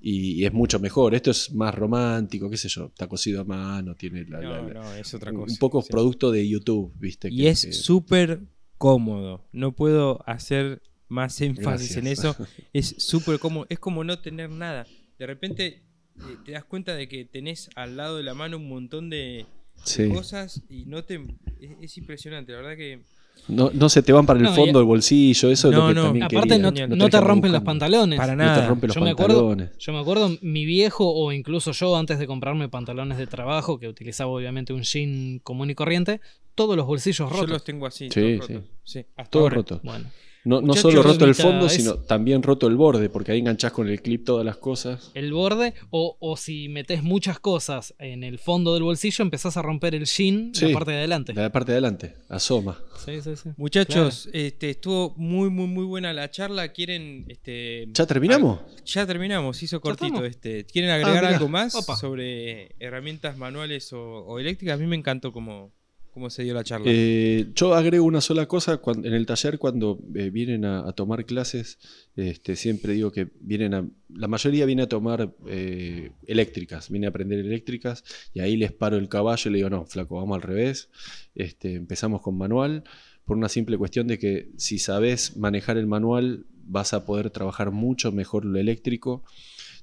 [0.00, 1.14] y, y es mucho mejor.
[1.14, 4.74] Esto es más romántico, qué sé yo, está cosido a mano, tiene la- No, la-
[4.74, 5.52] no, es otra cosa.
[5.52, 5.88] un poco sí.
[5.90, 7.28] producto de YouTube, ¿viste?
[7.30, 8.40] Y Que- es que- súper
[8.78, 9.46] cómodo.
[9.52, 12.36] No puedo hacer más énfasis en eso.
[12.72, 13.66] Es súper cómodo.
[13.68, 14.86] Es como no tener nada.
[15.18, 15.82] De repente
[16.16, 19.46] eh, te das cuenta de que tenés al lado de la mano un montón de
[19.84, 20.08] Sí.
[20.08, 21.16] cosas y no te...
[21.60, 23.00] Es, es impresionante, la verdad que...
[23.46, 25.82] No, no se te van para el No, y- fondo del bolsillo, eso es No,
[25.82, 26.02] lo que no.
[26.04, 26.86] también Aparte, quería.
[26.88, 28.18] no, no te rompen los pantalones.
[28.18, 28.62] Para No nada.
[28.62, 29.78] te rompen los Yo me, acuerdo, pantalones.
[29.78, 33.86] yo me acuerdo, mi viejo o incluso yo antes de comprarme pantalones de trabajo, que
[33.86, 36.22] utilizaba obviamente un jean común y corriente,
[36.54, 37.50] todos los bolsillos Yo rotos.
[37.50, 38.64] los tengo así, Sí, todos rotos.
[38.82, 39.54] Sí, hasta Todo ahora.
[39.56, 39.80] roto.
[39.82, 40.06] Bueno,
[40.44, 43.88] No, no solo roto el fondo, sino también roto el borde, porque ahí enganchás con
[43.88, 45.10] el clip todas las cosas.
[45.14, 49.62] el borde, o, o si metes muchas cosas en el fondo del bolsillo, empezás a
[49.62, 50.66] romper el jean, Sí.
[50.68, 51.32] la parte de adelante.
[51.34, 52.78] La parte de adelante, asoma.
[53.04, 53.50] Sí, sí, sí.
[53.56, 56.68] Muchachos, este, estuvo muy, muy, muy buena la charla.
[56.68, 57.24] ¿Quieren...?
[57.28, 58.60] Este, ¿Ya terminamos?
[58.62, 60.24] Ah, ya terminamos, hizo cortito.
[60.24, 60.64] Este.
[60.64, 61.28] ¿Quieren agregar mirá.
[61.36, 61.96] algo más Opa.
[61.96, 64.74] sobre herramientas manuales o, o eléctricas?
[64.74, 65.72] A mí me encantó como...
[66.14, 66.86] cómo se dio la charla?
[66.88, 68.78] Eh, yo agrego una sola cosa.
[68.78, 71.78] Cuando, en el taller, cuando eh, vienen a, tomar clases,
[72.14, 73.86] este, siempre digo que vienen a.
[74.08, 78.96] La mayoría viene a tomar eh, eléctricas, viene a aprender eléctricas, y ahí les paro
[78.96, 80.88] el caballo y le digo, no, flaco, vamos al revés.
[81.34, 82.84] Este, empezamos con manual,
[83.24, 87.72] por una simple cuestión de que si sabes manejar el manual, vas a poder trabajar
[87.72, 89.24] mucho mejor lo eléctrico.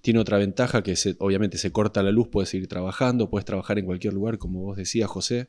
[0.02, 3.86] Tiene otra ventaja que obviamente se corta la luz, puedes seguir trabajando, puedes trabajar en
[3.86, 5.48] cualquier lugar, como vos decías, José,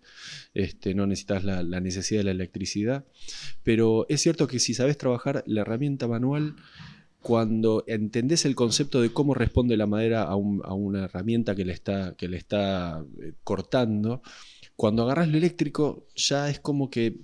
[0.55, 3.05] este, no necesitas la, necesidad de la electricidad.
[3.63, 6.57] Pero es cierto que si sabes trabajar la herramienta manual,
[7.21, 12.15] cuando entendés el concepto de cómo responde la madera a, una herramienta que le está,
[12.17, 14.23] que le está eh, cortando,
[14.77, 17.21] cuando agarras lo eléctrico ya es como que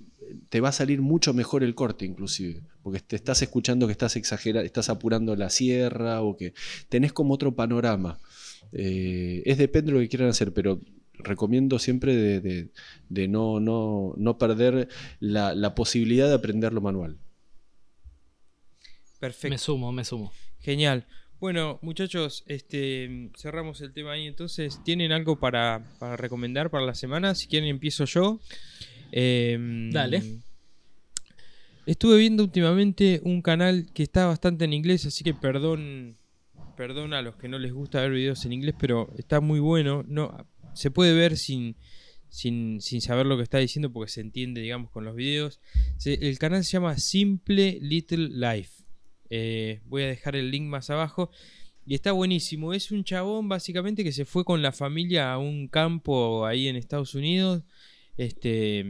[0.49, 4.15] te va a salir mucho mejor el corte inclusive, porque te estás escuchando que estás
[4.15, 6.53] exagerando, estás apurando la sierra o que
[6.89, 8.17] tenés como otro panorama.
[8.71, 10.79] Eh, es depende de lo que quieran hacer, pero
[11.13, 14.87] recomiendo siempre de, no, no, perder
[15.19, 17.17] la, posibilidad de aprender lo manual.
[19.19, 19.53] Perfecto.
[19.53, 20.31] Me sumo, me sumo.
[20.61, 21.05] Genial.
[21.39, 24.81] Bueno, muchachos, este, cerramos el tema ahí entonces.
[24.83, 27.35] ¿Tienen algo para, para recomendar para la semana?
[27.35, 28.39] Si quieren empiezo yo.
[29.11, 30.39] Em, Dale.
[31.85, 36.15] Estuve viendo últimamente un canal que está bastante en inglés, así que perdón,
[36.77, 40.03] perdón a los que no les gusta ver videos en inglés, pero está muy bueno.
[40.07, 41.75] No, se puede ver sin,
[42.29, 45.59] sin, saber lo que está diciendo porque se entiende, digamos, con los videos.
[46.05, 48.83] el canal se llama Simple Little Life.
[49.29, 51.31] Eh, voy a dejar el link más abajo.
[51.85, 52.73] Y está buenísimo.
[52.73, 56.75] Es un chabón básicamente que se fue con la familia a un campo ahí en
[56.75, 57.63] Estados Unidos
[58.19, 58.85] este,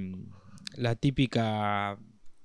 [0.76, 2.00] la típica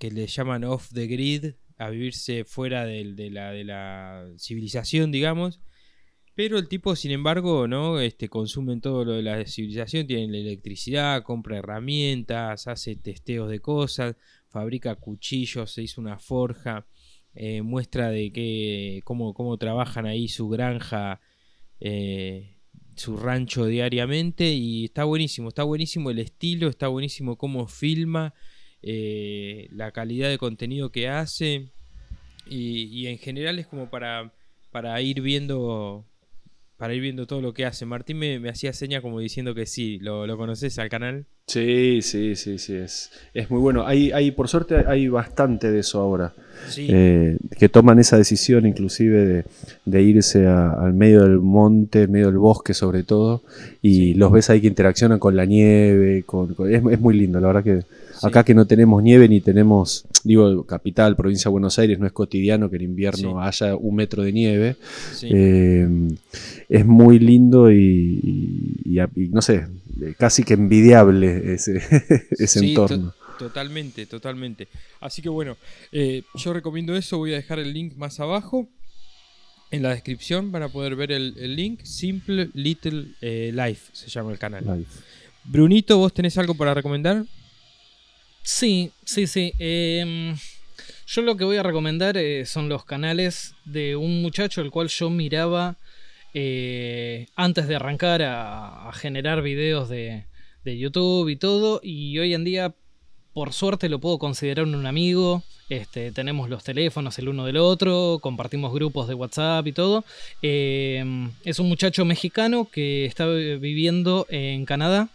[0.05, 5.63] que le llaman off the grid, a vivirse fuera de, la, de la civilización, digamos.
[6.35, 8.01] Pero el tipo, sin embargo, ¿no?
[8.01, 13.61] Este, consumen todo lo de la civilización, tiene la electricidad, compra herramientas, hace testeos de
[13.61, 14.17] cosas,
[14.49, 16.87] fabrica cuchillos, se hizo una forja,
[17.35, 21.21] eh, muestra de que, cómo, cómo trabajan ahí su granja
[21.81, 22.59] eh,
[22.97, 28.35] su rancho diariamente y está buenísimo, está buenísimo el estilo, está buenísimo cómo filma,
[28.87, 31.69] eh, la calidad de contenido que hace
[32.47, 34.33] y, en general es como para,
[34.71, 36.05] para ir viendo
[36.77, 37.87] para ir viendo todo lo que hace.
[37.87, 41.25] Martín me, hacía seña como diciendo que sí, ¿lo, lo conoces al canal?
[41.47, 43.87] Sí, sí, sí, sí, es, es muy bueno.
[43.87, 46.35] Hay, hay, por suerte hay bastante de eso ahora.
[46.77, 49.45] Eh, que toman esa decisión inclusive
[49.85, 53.43] de, irse al medio del monte, medio del bosque sobre todo,
[53.83, 57.49] y los ves ahí que interaccionan con la nieve, con, es, es, muy lindo, la
[57.49, 57.83] verdad que
[58.25, 62.13] acá que no tenemos nieve ni tenemos, digo, capital, provincia de Buenos Aires, no es
[62.13, 64.77] cotidiano que en invierno haya un metro de nieve,
[65.23, 65.89] eh,
[66.69, 69.67] es muy lindo y, y no sé,
[70.19, 71.81] casi que envidiable ese,
[72.31, 73.15] ese entorno.
[73.39, 74.69] totalmente, totalmente.
[75.01, 75.57] Así que bueno,
[75.93, 78.69] eh, yo recomiendo eso, voy a dejar el link más abajo.
[79.71, 81.81] En la descripción van a poder ver el, link.
[81.83, 84.87] Simple Little eh, Life se llama el canal.
[85.45, 87.25] Brunito, ¿vos tenés algo para recomendar?
[88.45, 89.55] Sí, sí, sí.
[89.59, 90.37] Em,
[91.07, 94.89] yo lo que voy a recomendar eh, son los canales de un muchacho el cual
[94.89, 95.77] yo miraba
[96.35, 100.27] eh, antes de arrancar a, generar videos de,
[100.65, 101.81] YouTube y todo.
[101.83, 102.75] Y hoy en día,
[103.33, 105.43] por suerte, lo puedo considerar un amigo.
[105.71, 110.05] Este, tenemos los teléfonos el uno del otro, compartimos grupos de WhatsApp y todo.
[110.43, 111.03] Eh,
[111.45, 115.09] es un muchacho mexicano que está viviendo en Canadá.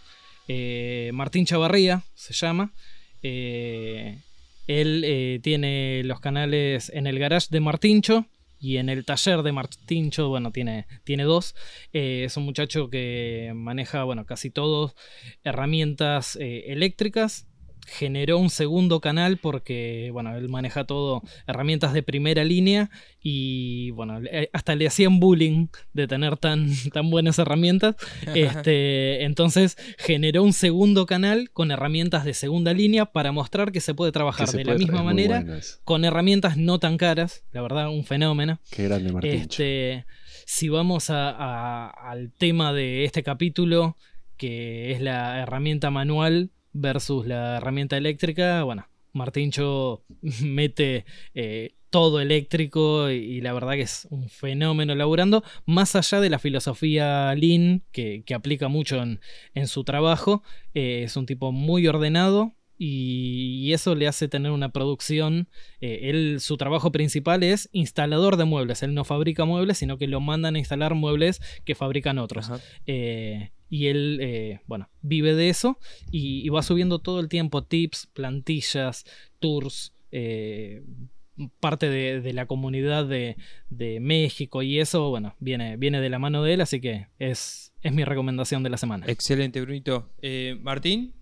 [0.48, 2.72] Eh, Martín Chavarría se llama.
[3.22, 4.22] Él
[5.42, 8.26] tiene los canales en el garage de Martincho
[8.60, 11.56] y en el taller de Martincho, bueno, tiene, tiene dos.
[11.94, 14.96] Eh, es un muchacho que maneja, bueno, casi todos
[15.44, 17.48] herramientas eh, eléctricas
[17.90, 22.90] generó un segundo canal porque, bueno, él maneja todo, herramientas de primera línea
[23.22, 24.22] y, bueno,
[24.54, 27.96] hasta le hacían bullying de tener tan, tan buenas herramientas.
[28.40, 33.94] Este, entonces generó un segundo canal con herramientas de segunda línea para mostrar que se
[33.94, 35.44] puede trabajar de la misma manera
[35.84, 38.60] con herramientas no tan caras, la verdad, un fenómeno.
[38.72, 39.32] Qué grande Martín.
[39.32, 40.06] Este,
[40.46, 43.98] si vamos al tema de este capítulo,
[44.38, 50.04] que es la herramienta manual, versus la herramienta eléctrica, bueno, Martincho
[50.44, 56.30] mete eh, todo eléctrico y, la verdad que es un fenómeno laburando, más allá de
[56.30, 60.44] la filosofía Lean que, aplica mucho en, su trabajo,
[60.74, 62.54] eh, es un tipo muy ordenado.
[62.82, 65.50] Y, eso le hace tener una producción.
[65.82, 68.84] Eh, él, su trabajo principal es instalador de muebles.
[68.84, 72.50] Él no fabrica muebles, sino que lo mandan a instalar muebles que fabrican otros
[73.70, 75.78] y él, eh, bueno, vive de eso
[76.12, 79.06] y, va subiendo todo el tiempo tips, plantillas,
[79.40, 80.84] tours, eh,
[81.60, 83.36] parte de, la comunidad de,
[84.02, 87.94] México y eso, bueno, viene, viene de la mano de él, así que es, es
[87.94, 89.06] mi recomendación de la semana.
[89.08, 90.10] Excelente, Brunito.
[90.22, 91.14] Eh, Martín.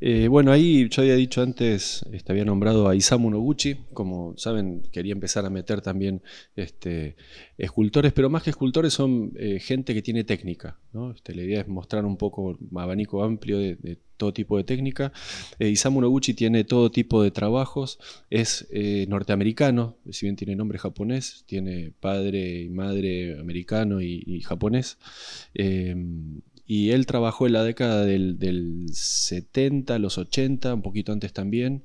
[0.00, 4.82] Eh, bueno, ahí yo había dicho antes, este, había nombrado a Isamu Noguchi, como saben,
[4.92, 6.22] quería empezar a meter también
[6.56, 7.16] este,
[7.56, 10.78] escultores, pero más que escultores son eh, gente que tiene técnica.
[11.14, 15.12] Este, la idea es mostrar un poco un abanico amplio de, todo tipo de técnica.
[15.60, 18.00] Eh, Isamu Noguchi tiene todo tipo de trabajos,
[18.30, 18.68] es
[19.08, 24.98] norteamericano, si bien tiene nombre japonés, tiene padre y madre americano y, y japonés
[26.70, 31.82] y él trabajó en la década del, del, 70, los 80, un poquito antes también.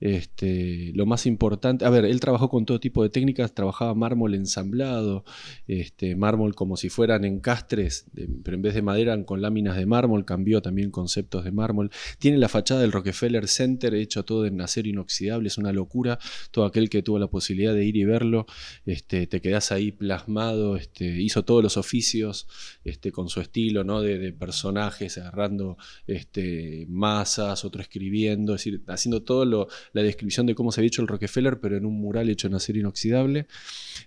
[0.00, 4.34] Este, lo más importante, a ver, él trabajó con todo tipo de técnicas, trabajaba mármol
[4.34, 5.24] ensamblado,
[5.66, 8.06] este, mármol como si fueran encastres,
[8.42, 11.90] pero en vez de madera con láminas de mármol, cambió también conceptos de mármol.
[12.18, 16.18] Tiene la fachada del Rockefeller Center hecho todo en acero inoxidable, es una locura.
[16.50, 18.46] Todo aquel que tuvo la posibilidad de ir y verlo,
[18.86, 22.48] este, te quedas ahí plasmado, este, hizo todos los oficios
[22.82, 24.00] este, con su estilo, ¿no?
[24.00, 30.54] De, de personajes agarrando este, masas, otro escribiendo, es decir, haciendo todo la descripción de
[30.54, 33.46] cómo se había hecho el Rockefeller, pero en un mural hecho en acero inoxidable.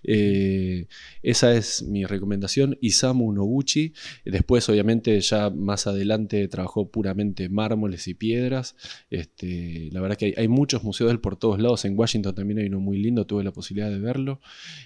[0.02, 0.86] Eh,
[1.22, 2.78] esa es mi recomendación.
[2.80, 3.92] Isamu Noguchi.
[4.24, 8.76] Después, obviamente, ya más adelante trabajó puramente mármoles y piedras.
[9.10, 11.84] Este, la verdad que hay, muchos museos de él por todos lados.
[11.84, 14.40] En Washington también hay uno muy lindo, tuve la posibilidad de verlo.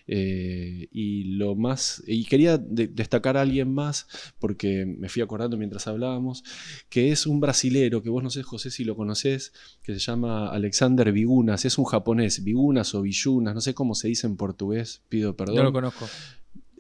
[0.07, 2.03] Eh, y lo más.
[2.07, 4.07] Y quería destacar a alguien más,
[4.39, 6.45] porque me fui acordando mientras hablábamos,
[6.89, 9.53] que es un brasilero, que vos no sé, José, si lo conoces,
[9.83, 14.09] que se llama Alexander Vigunas, es un japonés, Vigunas o Villunas, no sé cómo se
[14.09, 15.57] dice en portugués, pido perdón.
[15.57, 16.09] No lo conozco.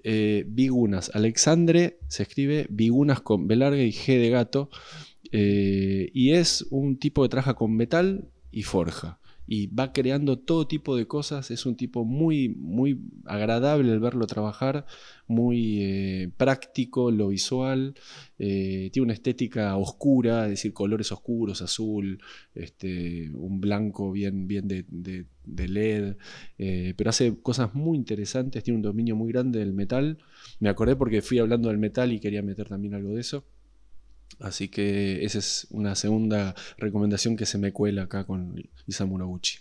[0.03, 4.71] Eh, Vigunas, Alexandre se escribe Vigunas con B larga y G de gato,
[5.33, 9.20] eh, y es un tipo que trabaja con metal y forja
[9.53, 11.51] y va creando todo tipo de cosas.
[11.51, 14.87] Es un tipo muy, muy agradable el verlo trabajar,
[15.27, 17.97] muy eh, práctico lo visual.
[18.39, 22.21] Eh, tiene una estética oscura, es decir, colores oscuros, azul,
[22.55, 26.15] este, un blanco bien, bien de, LED,
[26.59, 30.19] eh, pero hace cosas muy interesantes, tiene un dominio muy grande del metal.
[30.61, 33.45] Me acordé porque fui hablando del metal y quería meter también algo de eso.
[34.41, 39.59] Así que esa es una segunda recomendación que se me cuela acá con Isamu Noguchi.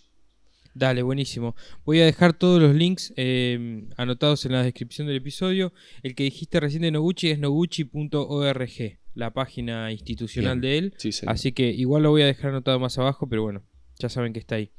[0.73, 1.55] Dale, buenísimo.
[1.83, 5.73] Voy a dejar todos los links em, anotados en la descripción del episodio.
[6.03, 10.93] El que dijiste recién de Noguchi es noguchi.org, la página institucional de él.
[11.25, 13.63] Así que igual lo voy a dejar anotado más abajo, pero bueno,
[13.97, 14.71] ya saben que está ahí.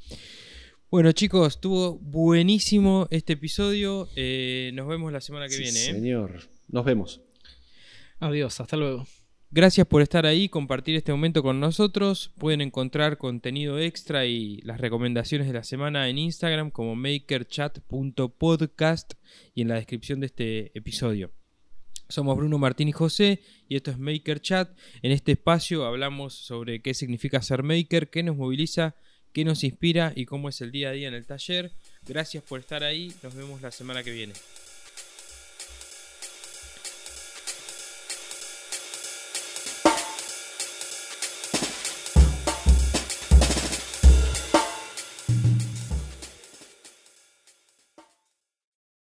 [0.90, 4.09] Bueno chicos, estuvo buenísimo este episodio.
[4.16, 5.78] Eh, nos vemos la semana que viene.
[5.78, 5.92] ¿eh?
[5.92, 7.20] Señor, nos vemos.
[8.20, 9.07] Adiós, hasta luego.
[9.53, 12.30] Gracias por estar ahí, compartir este momento con nosotros.
[12.38, 19.14] Pueden encontrar contenido extra y las recomendaciones de la semana en Instagram como makerchat.podcast
[19.53, 21.32] y en la descripción de este episodio.
[22.09, 24.70] Somos Bruno Martín y José y esto es MakerChat.
[25.03, 28.94] En este espacio hablamos sobre qué significa ser maker, qué nos moviliza,
[29.32, 31.72] qué nos inspira y cómo es el día a día en el taller.
[32.07, 33.12] Gracias por estar ahí.
[33.24, 34.34] Nos vemos la semana que viene.